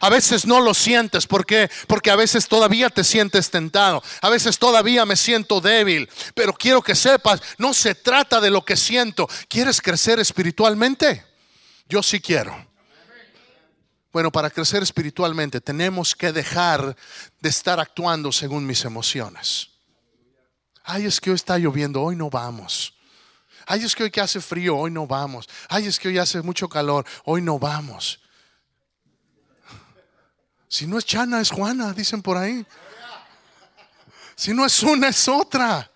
A 0.02 0.08
veces 0.08 0.46
no 0.46 0.60
lo 0.60 0.74
sientes. 0.74 1.28
¿Por 1.28 1.46
qué? 1.46 1.70
Porque 1.86 2.10
a 2.10 2.16
veces 2.16 2.48
todavía 2.48 2.90
te 2.90 3.04
sientes 3.04 3.52
tentado. 3.52 4.02
A 4.20 4.30
veces 4.30 4.58
todavía 4.58 5.06
me 5.06 5.14
siento 5.14 5.60
débil. 5.60 6.10
Pero 6.34 6.52
quiero 6.52 6.82
que 6.82 6.96
sepas, 6.96 7.40
no 7.56 7.72
se 7.72 7.94
trata 7.94 8.40
de 8.40 8.50
lo 8.50 8.64
que 8.64 8.76
siento. 8.76 9.28
¿Quieres 9.48 9.80
crecer 9.80 10.18
espiritualmente? 10.18 11.24
Yo 11.88 12.02
sí 12.02 12.20
quiero. 12.20 12.66
Bueno, 14.12 14.32
para 14.32 14.50
crecer 14.50 14.82
espiritualmente 14.82 15.60
tenemos 15.60 16.16
que 16.16 16.32
dejar 16.32 16.96
de 17.38 17.48
estar 17.48 17.78
actuando 17.78 18.32
según 18.32 18.66
mis 18.66 18.84
emociones. 18.84 19.68
Ay, 20.82 21.06
es 21.06 21.20
que 21.20 21.30
hoy 21.30 21.36
está 21.36 21.58
lloviendo, 21.58 22.02
hoy 22.02 22.16
no 22.16 22.28
vamos. 22.28 22.94
Ay, 23.66 23.84
es 23.84 23.94
que 23.94 24.02
hoy 24.02 24.10
que 24.10 24.20
hace 24.20 24.40
frío, 24.40 24.76
hoy 24.76 24.90
no 24.90 25.06
vamos. 25.06 25.48
Ay, 25.68 25.86
es 25.86 26.00
que 26.00 26.08
hoy 26.08 26.18
hace 26.18 26.42
mucho 26.42 26.68
calor, 26.68 27.06
hoy 27.24 27.40
no 27.40 27.60
vamos. 27.60 28.21
Si 30.72 30.86
no 30.86 30.96
es 30.96 31.04
Chana, 31.04 31.38
es 31.38 31.50
Juana, 31.50 31.92
dicen 31.92 32.22
por 32.22 32.38
ahí. 32.38 32.64
Si 34.34 34.54
no 34.54 34.64
es 34.64 34.82
una, 34.82 35.08
es 35.08 35.28
otra. 35.28 35.90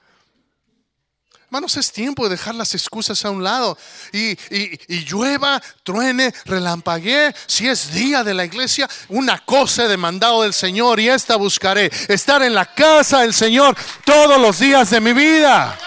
Hermanos, 1.46 1.78
es 1.78 1.90
tiempo 1.90 2.24
de 2.24 2.36
dejar 2.36 2.54
las 2.54 2.74
excusas 2.74 3.24
a 3.24 3.30
un 3.30 3.42
lado. 3.42 3.78
Y, 4.12 4.32
y, 4.50 5.04
llueva, 5.06 5.62
truene, 5.82 6.30
relampaguee. 6.44 7.34
Si 7.46 7.66
es 7.66 7.90
día 7.94 8.22
de 8.22 8.34
la 8.34 8.44
iglesia, 8.44 8.86
una 9.08 9.42
cosa 9.46 9.84
he 9.84 9.88
demandado 9.88 10.42
del 10.42 10.52
Señor 10.52 11.00
y 11.00 11.08
esta 11.08 11.36
buscaré. 11.36 11.90
Estar 12.08 12.42
en 12.42 12.54
la 12.54 12.74
casa 12.74 13.20
del 13.20 13.32
Señor 13.32 13.74
todos 14.04 14.38
los 14.38 14.58
días 14.58 14.90
de 14.90 15.00
mi 15.00 15.14
vida. 15.14 15.78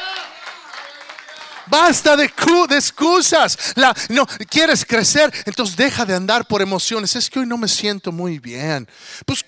Basta 1.69 2.17
de, 2.17 2.25
excusas. 2.25 3.58
La, 3.75 3.95
no, 4.10 4.25
¿Quieres 4.49 4.86
crecer? 4.86 5.32
Entonces 5.45 5.75
deja 5.75 6.05
de 6.05 6.15
andar 6.15 6.45
por 6.47 6.62
emociones. 6.62 7.15
Es 7.15 7.29
que 7.29 7.39
hoy 7.39 7.45
no 7.45 7.58
me 7.58 7.67
siento 7.67 8.12
muy 8.12 8.39
bien. 8.39 8.88
Pues 9.25 9.45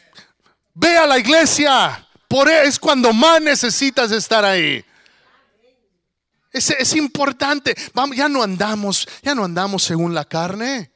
ve 0.73 0.97
a 0.97 1.07
la 1.07 1.17
iglesia. 1.17 2.07
Por 2.27 2.49
eso 2.49 2.63
es 2.63 2.79
cuando 2.79 3.11
más 3.11 3.41
necesitas 3.41 4.11
estar 4.11 4.45
ahí. 4.45 4.85
Es, 6.51 6.95
importante. 6.95 7.75
Ya 8.15 8.27
no 8.27 8.43
andamos, 8.43 9.07
ya 9.21 9.33
no 9.33 9.45
andamos 9.45 9.83
según 9.83 10.13
la 10.13 10.25
carne. 10.25 10.91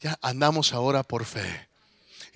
Ya 0.00 0.18
andamos 0.20 0.72
ahora 0.72 1.02
por 1.02 1.24
fe. 1.24 1.65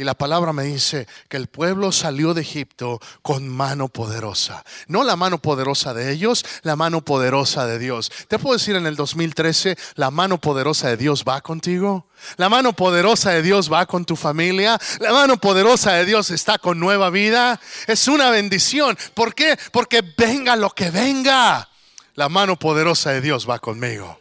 Y 0.01 0.05
la 0.05 0.15
palabra 0.15 0.55
me 0.55 0.63
dice 0.63 1.07
que 1.29 1.37
el 1.37 1.49
pueblo 1.49 1.93
salió 1.93 2.33
de 2.33 2.41
Egipto 2.41 3.01
con 3.21 3.47
mano 3.47 3.89
poderosa. 3.89 4.65
No 4.87 5.05
la 5.05 5.15
mano 5.15 5.43
poderosa 5.43 5.93
de 5.93 6.11
ellos, 6.11 6.43
la 6.63 6.75
mano 6.75 7.05
poderosa 7.05 7.67
de 7.67 7.79
Dios. 7.79 8.11
Te 8.27 8.39
puedo 8.39 8.57
decir 8.57 8.77
en 8.77 8.87
el 8.87 8.97
2013, 8.97 9.77
la 9.97 10.11
mano 10.11 10.41
poderosa 10.41 10.89
de 10.89 10.97
Dios 10.97 11.23
va 11.29 11.43
contigo. 11.43 12.07
La 12.39 12.49
mano 12.49 12.73
poderosa 12.73 13.33
de 13.33 13.43
Dios 13.43 13.71
va 13.71 13.85
con 13.85 14.07
tu 14.07 14.17
familia. 14.17 14.79
La 15.01 15.13
mano 15.13 15.37
poderosa 15.37 15.93
de 15.93 16.07
Dios 16.07 16.31
está 16.31 16.57
con 16.57 16.81
nueva 16.81 17.11
vida. 17.11 17.61
Es 17.87 18.09
una 18.09 18.31
bendición. 18.31 18.97
¿Por 19.13 19.35
qué? 19.35 19.59
Porque 19.71 20.03
venga 20.17 20.57
lo 20.57 20.71
que 20.71 20.91
venga. 20.91 21.69
La 22.15 22.31
mano 22.31 22.59
poderosa 22.59 23.11
de 23.11 23.21
Dios 23.21 23.47
va 23.47 23.59
conmigo. 23.59 24.19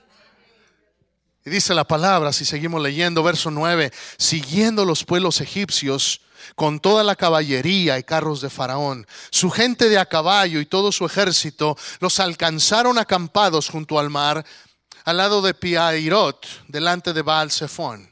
Dice 1.49 1.73
la 1.73 1.83
palabra, 1.83 2.31
si 2.31 2.45
seguimos 2.45 2.81
leyendo, 2.81 3.23
verso 3.23 3.49
9, 3.49 3.91
siguiendo 4.17 4.85
los 4.85 5.03
pueblos 5.03 5.41
egipcios 5.41 6.21
con 6.55 6.79
toda 6.79 7.03
la 7.03 7.15
caballería 7.15 7.97
y 7.97 8.03
carros 8.03 8.41
de 8.41 8.49
Faraón, 8.49 9.07
su 9.31 9.49
gente 9.49 9.89
de 9.89 9.97
a 9.97 10.05
caballo 10.05 10.59
y 10.59 10.65
todo 10.65 10.91
su 10.91 11.05
ejército, 11.05 11.77
los 11.99 12.19
alcanzaron 12.19 12.97
acampados 12.97 13.69
junto 13.69 13.99
al 13.99 14.09
mar, 14.09 14.45
al 15.05 15.17
lado 15.17 15.41
de 15.41 15.53
Piairot, 15.53 16.45
delante 16.67 17.13
de 17.13 17.21
Baal 17.21 17.51
Zephon. 17.51 18.11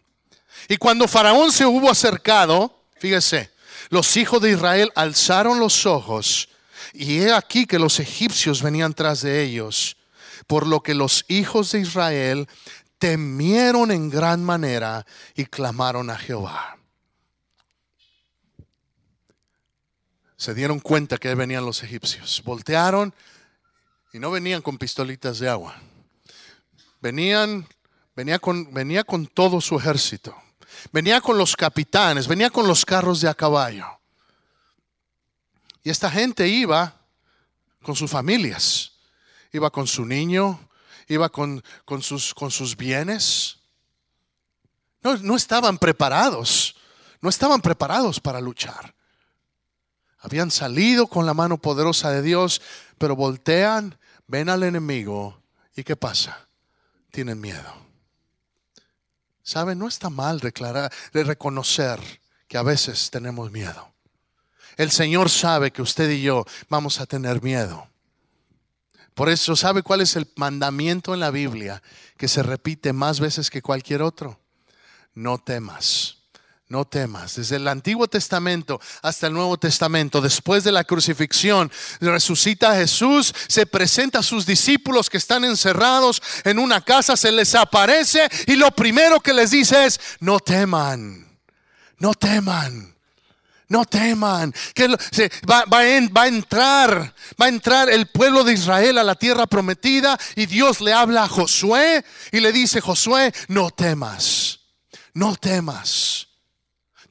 Y 0.67 0.77
cuando 0.77 1.07
Faraón 1.07 1.51
se 1.51 1.65
hubo 1.65 1.91
acercado, 1.91 2.83
fíjese, 2.99 3.51
los 3.89 4.17
hijos 4.17 4.41
de 4.41 4.51
Israel 4.51 4.91
alzaron 4.95 5.59
los 5.59 5.85
ojos, 5.85 6.49
y 6.93 7.19
he 7.19 7.33
aquí 7.33 7.65
que 7.65 7.79
los 7.79 7.99
egipcios 7.99 8.61
venían 8.61 8.93
tras 8.93 9.21
de 9.21 9.43
ellos, 9.43 9.97
por 10.47 10.65
lo 10.65 10.81
que 10.81 10.93
los 10.93 11.25
hijos 11.27 11.71
de 11.71 11.81
Israel 11.81 12.47
temieron 12.97 13.91
en 13.91 14.09
gran 14.09 14.43
manera 14.43 15.05
y 15.35 15.45
clamaron 15.45 16.09
a 16.09 16.17
Jehová. 16.17 16.77
Se 20.35 20.53
dieron 20.53 20.79
cuenta 20.79 21.17
que 21.17 21.33
venían 21.33 21.65
los 21.65 21.83
egipcios. 21.83 22.41
Voltearon 22.45 23.13
y 24.13 24.19
no 24.19 24.31
venían 24.31 24.61
con 24.61 24.77
pistolitas 24.77 25.39
de 25.39 25.49
agua. 25.49 25.75
Venían, 27.01 27.67
venía 28.15 28.39
con, 28.39 28.71
venía 28.73 29.03
con 29.03 29.27
todo 29.27 29.61
su 29.61 29.77
ejército. 29.77 30.35
Venía 30.91 31.21
con 31.21 31.37
los 31.37 31.55
capitanes, 31.55 32.27
venía 32.27 32.49
con 32.49 32.67
los 32.67 32.85
carros 32.85 33.21
de 33.21 33.29
a 33.29 33.33
caballo. 33.33 33.87
Y 35.83 35.89
esta 35.89 36.11
gente 36.11 36.47
iba 36.47 37.01
con 37.81 37.95
sus 37.95 38.11
familias, 38.11 38.91
iba 39.51 39.71
con 39.71 39.87
su 39.87 40.05
niño, 40.05 40.66
iba 41.07 41.29
con, 41.29 41.63
sus, 42.01 42.33
con 42.33 42.51
sus 42.51 42.75
bienes. 42.75 43.59
No, 45.01 45.17
no 45.17 45.35
estaban 45.35 45.77
preparados, 45.77 46.75
no 47.21 47.29
estaban 47.29 47.61
preparados 47.61 48.19
para 48.19 48.41
luchar. 48.41 48.93
Habían 50.19 50.51
salido 50.51 51.07
con 51.07 51.25
la 51.25 51.33
mano 51.33 51.57
poderosa 51.57 52.11
de 52.11 52.21
Dios, 52.21 52.61
pero 52.97 53.15
voltean, 53.15 53.97
ven 54.27 54.49
al 54.49 54.63
enemigo 54.63 55.41
y 55.75 55.83
¿qué 55.83 55.95
pasa? 55.95 56.47
Tienen 57.11 57.39
miedo. 57.39 57.87
¿Saben? 59.43 59.79
No 59.79 59.87
está 59.87 60.09
mal 60.09 60.39
declarar, 60.39 60.91
reconocer 61.13 61.99
que 62.47 62.57
a 62.57 62.63
veces 62.63 63.09
tenemos 63.09 63.51
miedo. 63.51 63.93
El 64.75 64.91
Señor 64.91 65.29
sabe 65.29 65.71
que 65.71 65.81
usted 65.81 66.09
y 66.09 66.21
yo 66.21 66.45
vamos 66.67 66.99
a 66.99 67.05
tener 67.05 67.41
miedo. 67.41 67.87
Por 69.17 69.29
eso, 69.29 69.55
¿sabe 69.55 69.81
cuál 69.81 70.01
es 70.01 70.15
el 70.15 70.31
mandamiento 70.35 71.15
en 71.15 71.19
la 71.19 71.31
Biblia 71.31 71.81
que 72.17 72.27
se 72.27 72.43
repite 72.43 72.93
más 72.93 73.19
veces 73.19 73.49
que 73.49 73.63
cualquier 73.63 74.03
otro? 74.03 74.39
No 75.15 75.39
temas. 75.39 76.19
No 76.67 76.85
temas. 76.85 77.35
Desde 77.35 77.55
el 77.55 77.67
Antiguo 77.67 78.07
Testamento 78.07 78.79
hasta 79.01 79.25
el 79.25 79.33
Nuevo 79.33 79.57
Testamento, 79.57 80.21
después 80.21 80.63
de 80.63 80.71
la 80.71 80.83
crucifixión, 80.83 81.71
resucita 81.99 82.75
Jesús, 82.75 83.33
se 83.47 83.65
presenta 83.65 84.19
a 84.19 84.23
sus 84.23 84.45
discípulos 84.45 85.09
que 85.09 85.17
están 85.17 85.43
encerrados 85.45 86.21
en 86.43 86.59
una 86.59 86.81
casa, 86.81 87.17
se 87.17 87.31
les 87.31 87.55
aparece 87.55 88.29
y 88.45 88.55
lo 88.55 88.69
primero 88.69 89.19
que 89.19 89.33
les 89.33 89.49
dice 89.49 89.87
es, 89.87 89.99
no 90.19 90.39
teman, 90.39 91.39
no 91.97 92.13
teman. 92.13 92.96
No 93.69 93.83
teman, 93.83 94.53
que 94.73 94.87
va, 95.49 95.65
a 95.69 96.27
entrar, 96.27 97.13
va 97.39 97.45
a 97.45 97.49
entrar 97.49 97.89
el 97.89 98.07
pueblo 98.07 98.45
de 98.45 98.53
Israel 98.53 98.97
a 98.97 99.03
la 99.03 99.15
tierra 99.15 99.45
prometida 99.45 100.17
y 100.35 100.45
Dios 100.45 100.79
le 100.79 100.93
habla 100.93 101.23
a 101.23 101.27
Josué 101.27 102.05
y 102.31 102.39
le 102.39 102.53
dice, 102.53 102.79
Josué, 102.79 103.33
no 103.49 103.69
temas, 103.71 104.61
no 105.13 105.35
temas. 105.35 106.27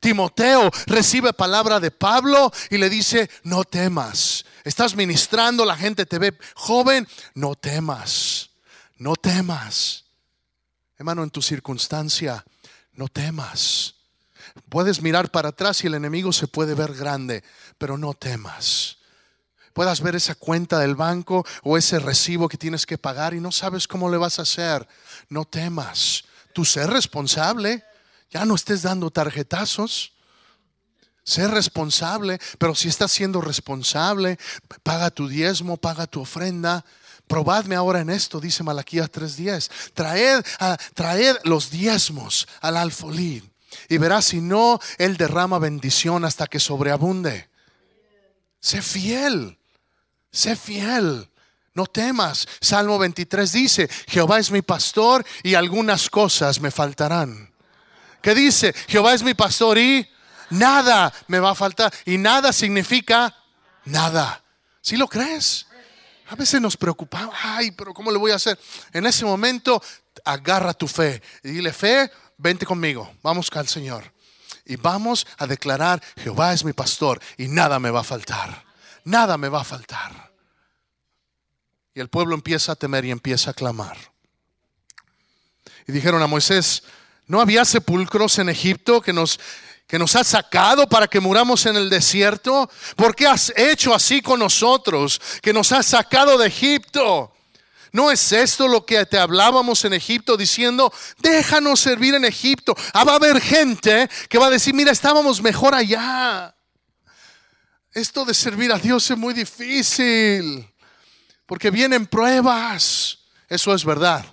Timoteo 0.01 0.71
recibe 0.87 1.33
palabra 1.33 1.81
de 1.81 1.91
Pablo 1.91 2.53
y 2.71 2.79
le 2.79 2.89
dice, 2.89 3.29
no 3.43 3.65
temas. 3.65 4.45
Estás 4.65 4.95
ministrando, 4.95 5.65
la 5.65 5.77
gente 5.77 6.07
te 6.07 6.19
ve 6.19 6.39
joven, 6.55 7.07
no 7.35 7.55
temas, 7.55 8.51
no 8.97 9.15
temas. 9.15 10.05
Hermano, 10.97 11.23
en 11.23 11.31
tu 11.31 11.43
circunstancia, 11.43 12.45
no 12.95 13.09
temas. 13.09 13.96
Puedes 14.69 15.03
mirar 15.03 15.31
para 15.31 15.51
atrás 15.51 15.83
y 15.83 15.87
el 15.87 15.95
enemigo 15.95 16.33
se 16.33 16.49
puede 16.49 16.75
ver 16.75 16.95
grande, 16.95 17.43
pero 17.79 17.97
no 17.99 18.15
temas. 18.15 18.99
Puedas 19.77 20.01
ver 20.01 20.17
esa 20.17 20.35
cuenta 20.35 20.79
del 20.79 20.95
banco 20.95 21.45
o 21.63 21.77
ese 21.77 21.99
recibo 21.99 22.49
que 22.49 22.57
tienes 22.57 22.87
que 22.87 22.97
pagar 22.97 23.35
y 23.35 23.41
no 23.41 23.53
sabes 23.53 23.87
cómo 23.87 24.09
le 24.09 24.17
vas 24.17 24.39
a 24.39 24.43
hacer. 24.43 24.89
No 25.29 25.45
temas. 25.45 26.25
Tú 26.55 26.65
ser 26.65 26.89
responsable. 26.89 27.85
Ya 28.31 28.47
no 28.47 28.55
estés 28.55 28.81
dando 28.81 29.11
tarjetazos. 29.11 30.15
Sé 31.25 31.47
responsable, 31.47 32.39
pero 32.59 32.75
si 32.75 32.89
estás 32.89 33.13
siendo 33.13 33.43
responsable, 33.43 34.39
paga 34.83 35.11
tu 35.11 35.29
diezmo, 35.29 35.77
paga 35.77 36.07
tu 36.07 36.23
ofrenda. 36.23 36.83
Probadme 37.27 37.75
ahora 37.75 38.01
en 38.01 38.09
esto, 38.09 38.41
dice 38.41 38.63
Malaquías 38.63 39.11
3:10. 39.11 39.71
Traed, 39.93 40.43
traed 40.95 41.37
los 41.45 41.71
diezmos 41.71 42.49
al 42.63 42.79
alfolí 42.79 43.43
y 43.89 43.99
verás 43.99 44.27
si 44.27 44.41
no, 44.41 44.81
Él 44.99 45.17
derrama 45.17 45.59
bendición 45.59 46.25
hasta 46.25 46.47
que 46.47 46.61
sobreabunde. 46.61 47.49
Sé 48.61 48.83
fiel, 48.83 49.59
sé 50.31 50.57
fiel. 50.57 51.31
No 51.75 51.85
temas. 51.85 52.49
Salmo 52.61 52.99
23 52.99 53.53
dice, 53.53 53.89
Jehová 54.09 54.39
es 54.39 54.51
mi 54.51 54.63
pastor 54.63 55.25
y 55.43 55.55
algunas 55.55 56.09
cosas 56.09 56.59
me 56.59 56.71
faltarán. 56.71 57.53
¿Qué 58.23 58.35
dice? 58.35 58.75
Jehová 58.89 59.13
es 59.13 59.23
mi 59.23 59.35
pastor 59.35 59.77
y 59.77 60.09
nada 60.49 61.13
me 61.29 61.39
va 61.39 61.51
a 61.51 61.55
faltar. 61.55 61.93
Y 62.07 62.17
nada 62.17 62.53
significa 62.53 63.37
nada. 63.85 64.43
¿Sí 64.81 64.97
lo 64.97 65.07
crees? 65.07 65.67
A 66.29 66.35
veces 66.35 66.61
nos 66.61 66.77
preocupamos, 66.77 67.35
ay, 67.43 67.71
pero 67.71 67.93
¿cómo 67.93 68.11
le 68.11 68.19
voy 68.19 68.33
a 68.33 68.37
hacer? 68.37 68.59
En 68.93 69.07
ese 69.07 69.25
momento, 69.25 69.81
agarra 70.25 70.75
tu 70.75 70.89
fe 70.89 71.23
y 71.45 71.51
dile, 71.51 71.73
fe, 71.73 72.11
vente 72.37 72.67
conmigo, 72.67 73.13
vamos 73.23 73.51
al 73.53 73.69
Señor. 73.69 74.13
Y 74.65 74.77
vamos 74.77 75.27
a 75.39 75.47
declarar, 75.47 76.03
Jehová 76.17 76.53
es 76.53 76.65
mi 76.65 76.73
pastor 76.73 77.21
y 77.37 77.49
nada 77.49 77.79
me 77.79 77.91
va 77.91 78.01
a 78.01 78.05
faltar. 78.05 78.65
Nada 79.05 79.39
me 79.39 79.49
va 79.49 79.61
a 79.61 79.65
faltar. 79.65 80.33
Y 81.95 82.01
el 82.01 82.09
pueblo 82.09 82.35
empieza 82.35 82.73
a 82.73 82.77
temer 82.77 83.05
y 83.05 83.11
empieza 83.11 83.53
a 83.53 83.55
clamar. 83.55 83.97
Y 85.87 85.93
dijeron 85.93 86.21
a 86.21 86.27
Moisés, 86.27 86.83
¿No 87.29 87.41
había 87.41 87.65
sepulcros 87.65 88.39
en 88.39 88.49
Egipto 88.49 89.01
que 89.01 89.13
nos, 89.13 89.41
que 89.89 89.99
nos 89.99 90.15
has 90.15 90.29
sacado 90.29 90.89
para 90.89 91.09
que 91.09 91.19
muramos 91.19 91.67
en 91.67 91.75
el 91.75 91.91
desierto? 91.91 92.71
¿Por 92.95 93.17
qué 93.17 93.27
has 93.27 93.53
hecho 93.57 93.93
así 93.93 94.23
con 94.23 94.39
nosotros, 94.39 95.21
que 95.43 95.53
nos 95.53 95.73
has 95.73 95.87
sacado 95.87 96.39
de 96.39 96.47
Egipto? 96.47 97.33
¿No 97.97 98.11
es 98.11 98.31
esto 98.31 98.69
lo 98.69 98.85
que 98.85 99.07
te 99.07 99.17
hablábamos 99.17 99.83
en 99.87 99.95
Egipto 99.95 100.37
diciendo, 100.37 100.93
déjanos 101.17 101.81
servir 101.81 102.15
en 102.15 102.27
Egipto? 102.27 102.77
Ah, 102.93 103.05
va 103.05 103.13
a 103.13 103.17
haber 103.17 103.41
gente 103.41 104.07
que 104.29 104.37
va 104.37 104.49
a 104.49 104.51
decir, 104.51 104.75
mira, 104.75 104.93
estábamos 104.93 105.41
mejor 105.41 105.75
allá. 105.75 106.55
Esto 107.95 108.27
de 108.27 108.35
servir 108.35 108.71
a 108.71 108.79
Dios 108.79 109.11
es 109.11 109.17
muy 109.17 109.33
difícil, 109.33 110.71
porque 111.47 111.71
vienen 111.71 112.05
pruebas. 112.05 113.21
Eso 113.49 113.75
es 113.75 113.83
verdad. 113.83 114.27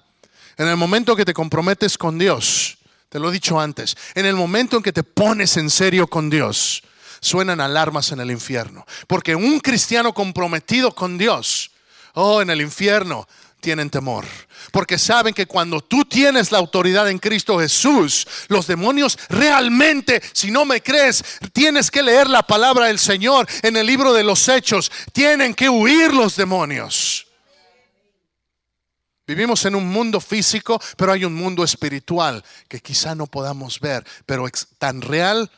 En 0.58 0.68
el 0.68 0.76
momento 0.76 1.16
que 1.16 1.24
te 1.24 1.34
comprometes 1.34 1.98
con 1.98 2.20
Dios, 2.20 2.78
te 3.08 3.18
lo 3.18 3.30
he 3.30 3.32
dicho 3.32 3.58
antes, 3.62 3.96
en 4.14 4.26
el 4.26 4.36
momento 4.36 4.76
en 4.76 4.84
que 4.84 4.92
te 4.92 5.04
pones 5.04 5.56
en 5.56 5.70
serio 5.70 6.08
con 6.08 6.30
Dios, 6.30 6.84
suenan 7.22 7.62
alarmas 7.62 8.12
en 8.12 8.20
el 8.20 8.30
infierno. 8.30 8.86
Porque 9.08 9.38
un 9.38 9.62
cristiano 9.62 10.14
comprometido 10.14 10.94
con 10.94 11.18
Dios, 11.18 11.72
oh, 12.16 12.42
en 12.42 12.50
el 12.50 12.60
infierno 12.60 13.26
tienen 13.64 13.90
temor. 13.90 14.26
Porque 14.72 15.00
saben 15.00 15.34
que 15.34 15.48
cuando 15.48 15.82
tú 15.82 16.06
tienes 16.06 16.52
la 16.52 16.60
autoridad 16.60 17.10
en 17.10 17.18
Cristo 17.18 17.58
Jesús, 17.58 18.28
los 18.50 18.68
demonios 18.68 19.18
realmente, 19.30 20.22
si 20.34 20.52
no 20.52 20.66
me 20.66 20.84
crees, 20.84 21.24
tienes 21.54 21.90
que 21.90 22.04
leer 22.04 22.30
la 22.30 22.44
palabra 22.44 22.88
del 22.88 23.00
Señor 23.00 23.48
en 23.64 23.76
el 23.78 23.88
libro 23.88 24.14
de 24.14 24.24
los 24.24 24.48
Hechos. 24.48 24.92
Tienen 25.14 25.56
que 25.56 25.70
huir 25.70 26.14
los 26.14 26.36
demonios. 26.36 27.26
Vivimos 29.26 29.64
en 29.66 29.76
un 29.76 29.88
mundo 29.88 30.20
físico, 30.20 30.80
pero 30.98 31.14
hay 31.14 31.24
un 31.24 31.34
mundo 31.34 31.64
espiritual 31.64 32.44
que 32.68 32.82
quizá 32.82 33.16
no 33.16 33.26
podamos 33.26 33.80
ver, 33.80 34.06
pero 34.26 34.46
es 34.46 34.68
tan 34.78 35.02
real 35.02 35.50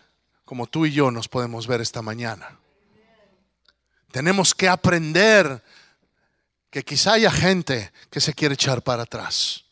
como 0.45 0.67
tú 0.67 0.85
y 0.85 0.91
yo 0.91 1.09
nos 1.09 1.27
podemos 1.27 1.65
ver 1.65 1.81
esta 1.81 2.03
mañana. 2.03 2.59
Tenemos 4.11 4.53
que 4.53 4.69
aprender 4.69 5.63
que 6.75 6.83
quizá 6.83 7.13
haya 7.13 7.31
gente 7.31 7.93
que 8.09 8.19
se 8.19 8.33
quiere 8.33 8.55
echar 8.55 8.81
para 8.83 9.03
atrás. 9.03 9.63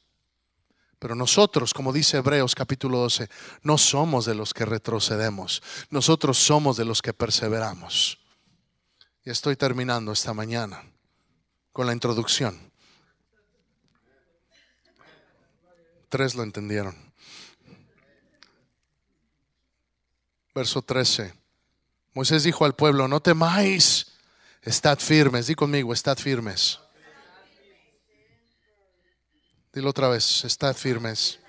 Pero 0.99 1.15
nosotros, 1.15 1.73
como 1.73 1.91
dice 1.91 2.15
Hebreos 2.15 2.55
capítulo 2.55 2.99
12, 2.99 3.27
no 3.63 3.77
somos 3.77 4.23
de 4.23 4.33
los 4.33 4.53
que 4.53 4.63
retrocedemos, 4.63 5.61
nosotros 5.89 6.37
somos 6.37 6.77
de 6.77 6.85
los 6.85 7.01
que 7.01 7.11
perseveramos. 7.11 8.19
Y 9.25 9.31
estoy 9.31 9.57
terminando 9.57 10.13
esta 10.13 10.33
mañana 10.33 10.81
con 11.73 11.87
la 11.87 11.91
introducción. 11.91 12.71
Tres 16.07 16.35
lo 16.35 16.43
entendieron. 16.43 16.95
Verso 20.55 20.81
13. 20.81 21.33
Moisés 22.13 22.43
dijo 22.43 22.63
al 22.63 22.75
pueblo, 22.75 23.09
no 23.09 23.19
temáis, 23.19 24.07
estad 24.61 24.99
firmes. 24.99 25.47
Di 25.47 25.55
conmigo, 25.55 25.91
estad 25.91 26.17
firmes. 26.17 26.79
Dilo 29.73 29.89
otra 29.89 30.07
vez, 30.07 30.43
estad 30.45 30.75
firmes. 30.75 31.39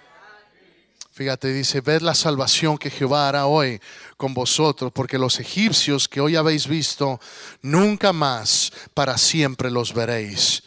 Fíjate, 1.12 1.52
dice, 1.52 1.82
ved 1.82 2.00
la 2.00 2.14
salvación 2.14 2.78
que 2.78 2.88
Jehová 2.88 3.28
hará 3.28 3.44
hoy 3.44 3.78
con 4.16 4.32
vosotros, 4.32 4.90
porque 4.92 5.18
los 5.18 5.38
egipcios 5.40 6.08
que 6.08 6.22
hoy 6.22 6.34
habéis 6.34 6.66
visto, 6.66 7.20
nunca 7.60 8.14
más 8.14 8.72
para 8.94 9.18
siempre 9.18 9.70
los 9.70 9.92
veréis. 9.92 10.62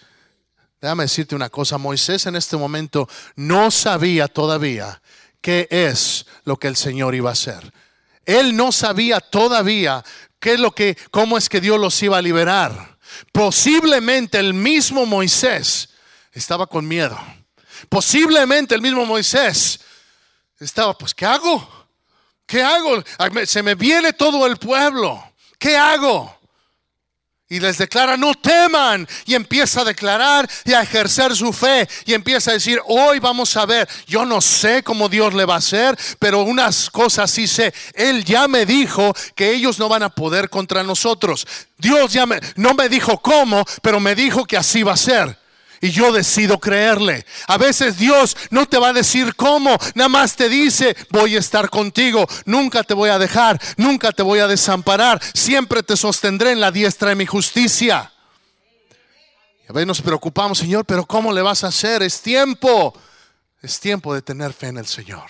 Déjame 0.79 1.05
decirte 1.05 1.35
una 1.35 1.49
cosa, 1.49 1.79
Moisés 1.79 2.27
en 2.27 2.35
este 2.35 2.57
momento 2.57 3.09
no 3.35 3.71
sabía 3.71 4.27
todavía 4.27 5.01
qué 5.41 5.67
es 5.71 6.27
lo 6.43 6.57
que 6.57 6.67
el 6.67 6.75
Señor 6.75 7.15
iba 7.15 7.31
a 7.31 7.33
hacer. 7.33 7.73
Él 8.23 8.55
no 8.55 8.71
sabía 8.71 9.19
todavía 9.19 10.05
qué 10.39 10.53
es 10.53 10.59
lo 10.59 10.75
que 10.75 10.95
cómo 11.09 11.39
es 11.39 11.49
que 11.49 11.59
Dios 11.59 11.79
los 11.79 12.03
iba 12.03 12.19
a 12.19 12.21
liberar. 12.21 12.99
Posiblemente 13.31 14.37
el 14.37 14.53
mismo 14.53 15.07
Moisés 15.07 15.89
estaba 16.31 16.67
con 16.67 16.87
miedo. 16.87 17.17
Posiblemente 17.89 18.75
el 18.75 18.81
mismo 18.81 19.05
Moisés 19.05 19.79
estaba, 20.59 20.97
pues 20.97 21.13
¿qué 21.13 21.25
hago? 21.25 21.87
¿Qué 22.45 22.63
hago? 22.63 23.03
Se 23.45 23.61
me 23.61 23.75
viene 23.75 24.13
todo 24.13 24.47
el 24.47 24.57
pueblo. 24.57 25.21
¿Qué 25.59 25.75
hago? 25.75 26.37
Y 27.49 27.61
les 27.61 27.77
declara, 27.77 28.17
no 28.17 28.33
teman. 28.33 29.07
Y 29.25 29.35
empieza 29.35 29.81
a 29.81 29.85
declarar 29.85 30.49
y 30.65 30.73
a 30.73 30.81
ejercer 30.81 31.35
su 31.35 31.53
fe. 31.53 31.87
Y 32.05 32.13
empieza 32.13 32.51
a 32.51 32.55
decir, 32.55 32.81
hoy 32.87 33.19
vamos 33.19 33.55
a 33.55 33.65
ver, 33.65 33.87
yo 34.05 34.25
no 34.25 34.41
sé 34.41 34.83
cómo 34.83 35.07
Dios 35.07 35.33
le 35.33 35.45
va 35.45 35.55
a 35.55 35.59
hacer, 35.59 35.97
pero 36.19 36.41
unas 36.41 36.89
cosas 36.89 37.31
sí 37.31 37.47
sé. 37.47 37.73
Él 37.93 38.25
ya 38.25 38.47
me 38.47 38.65
dijo 38.65 39.13
que 39.35 39.53
ellos 39.53 39.79
no 39.79 39.87
van 39.87 40.03
a 40.03 40.09
poder 40.09 40.49
contra 40.49 40.83
nosotros. 40.83 41.47
Dios 41.77 42.11
ya 42.11 42.25
me, 42.25 42.39
no 42.55 42.73
me 42.73 42.89
dijo 42.89 43.17
cómo, 43.19 43.63
pero 43.81 43.99
me 43.99 44.15
dijo 44.15 44.45
que 44.45 44.57
así 44.57 44.83
va 44.83 44.93
a 44.93 44.97
ser. 44.97 45.37
Y 45.81 45.91
yo 45.91 46.11
decido 46.11 46.59
creerle. 46.59 47.25
A 47.47 47.57
veces 47.57 47.97
Dios 47.97 48.35
no 48.49 48.65
te 48.65 48.77
va 48.77 48.89
a 48.89 48.93
decir 48.93 49.35
cómo, 49.35 49.77
nada 49.95 50.09
más 50.09 50.35
te 50.35 50.49
dice, 50.49 50.95
voy 51.09 51.35
a 51.35 51.39
estar 51.39 51.69
contigo, 51.69 52.27
nunca 52.45 52.83
te 52.83 52.93
voy 52.93 53.09
a 53.09 53.19
dejar, 53.19 53.59
nunca 53.77 54.11
te 54.11 54.23
voy 54.23 54.39
a 54.39 54.47
desamparar, 54.47 55.21
siempre 55.33 55.83
te 55.83 55.97
sostendré 55.97 56.51
en 56.51 56.59
la 56.59 56.71
diestra 56.71 57.09
de 57.09 57.15
mi 57.15 57.25
justicia. 57.25 58.11
a 59.67 59.73
veces 59.73 59.87
nos 59.87 60.01
preocupamos, 60.01 60.57
Señor, 60.57 60.85
pero 60.85 61.05
¿cómo 61.05 61.31
le 61.31 61.41
vas 61.41 61.63
a 61.63 61.67
hacer? 61.67 62.01
Es 62.03 62.21
tiempo, 62.21 62.93
es 63.61 63.79
tiempo 63.79 64.13
de 64.13 64.21
tener 64.21 64.53
fe 64.53 64.67
en 64.67 64.77
el 64.77 64.87
Señor. 64.87 65.29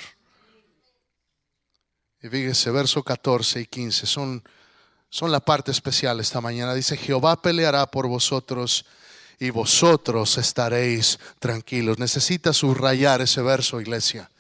Y 2.22 2.30
fíjese, 2.30 2.72
verso 2.72 3.04
14 3.04 3.62
y 3.62 3.66
15 3.68 4.06
son, 4.08 4.44
son 5.10 5.32
la 5.32 5.40
parte 5.40 5.72
especial 5.72 6.20
esta 6.20 6.42
mañana. 6.42 6.74
Dice, 6.74 6.98
Jehová 6.98 7.42
peleará 7.42 7.86
por 7.86 8.08
vosotros 8.08 8.86
y 9.40 9.50
vosotros 9.50 10.38
estaréis 10.38 11.20
tranquilos. 11.40 12.00
Necesitas 12.00 12.58
subrayar 12.58 13.22
ese 13.22 13.42
verso, 13.42 13.80
iglesia. 13.80 14.32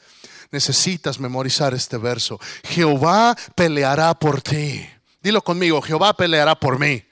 Necesitas 0.51 1.19
memorizar 1.19 1.73
este 1.73 1.97
verso. 1.97 2.39
Jehová 2.63 3.35
peleará 3.55 4.13
por 4.13 4.41
ti. 4.41 4.87
Dilo 5.21 5.43
conmigo, 5.43 5.81
Jehová 5.81 6.13
peleará 6.13 6.55
por 6.59 6.79
mí. 6.79 7.03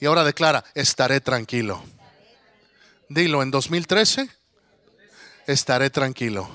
Y 0.00 0.06
ahora 0.06 0.24
declara, 0.24 0.64
estaré 0.74 1.20
tranquilo. 1.20 1.82
Dilo, 3.08 3.42
en 3.42 3.50
2013, 3.50 4.28
estaré 5.46 5.90
tranquilo. 5.90 6.48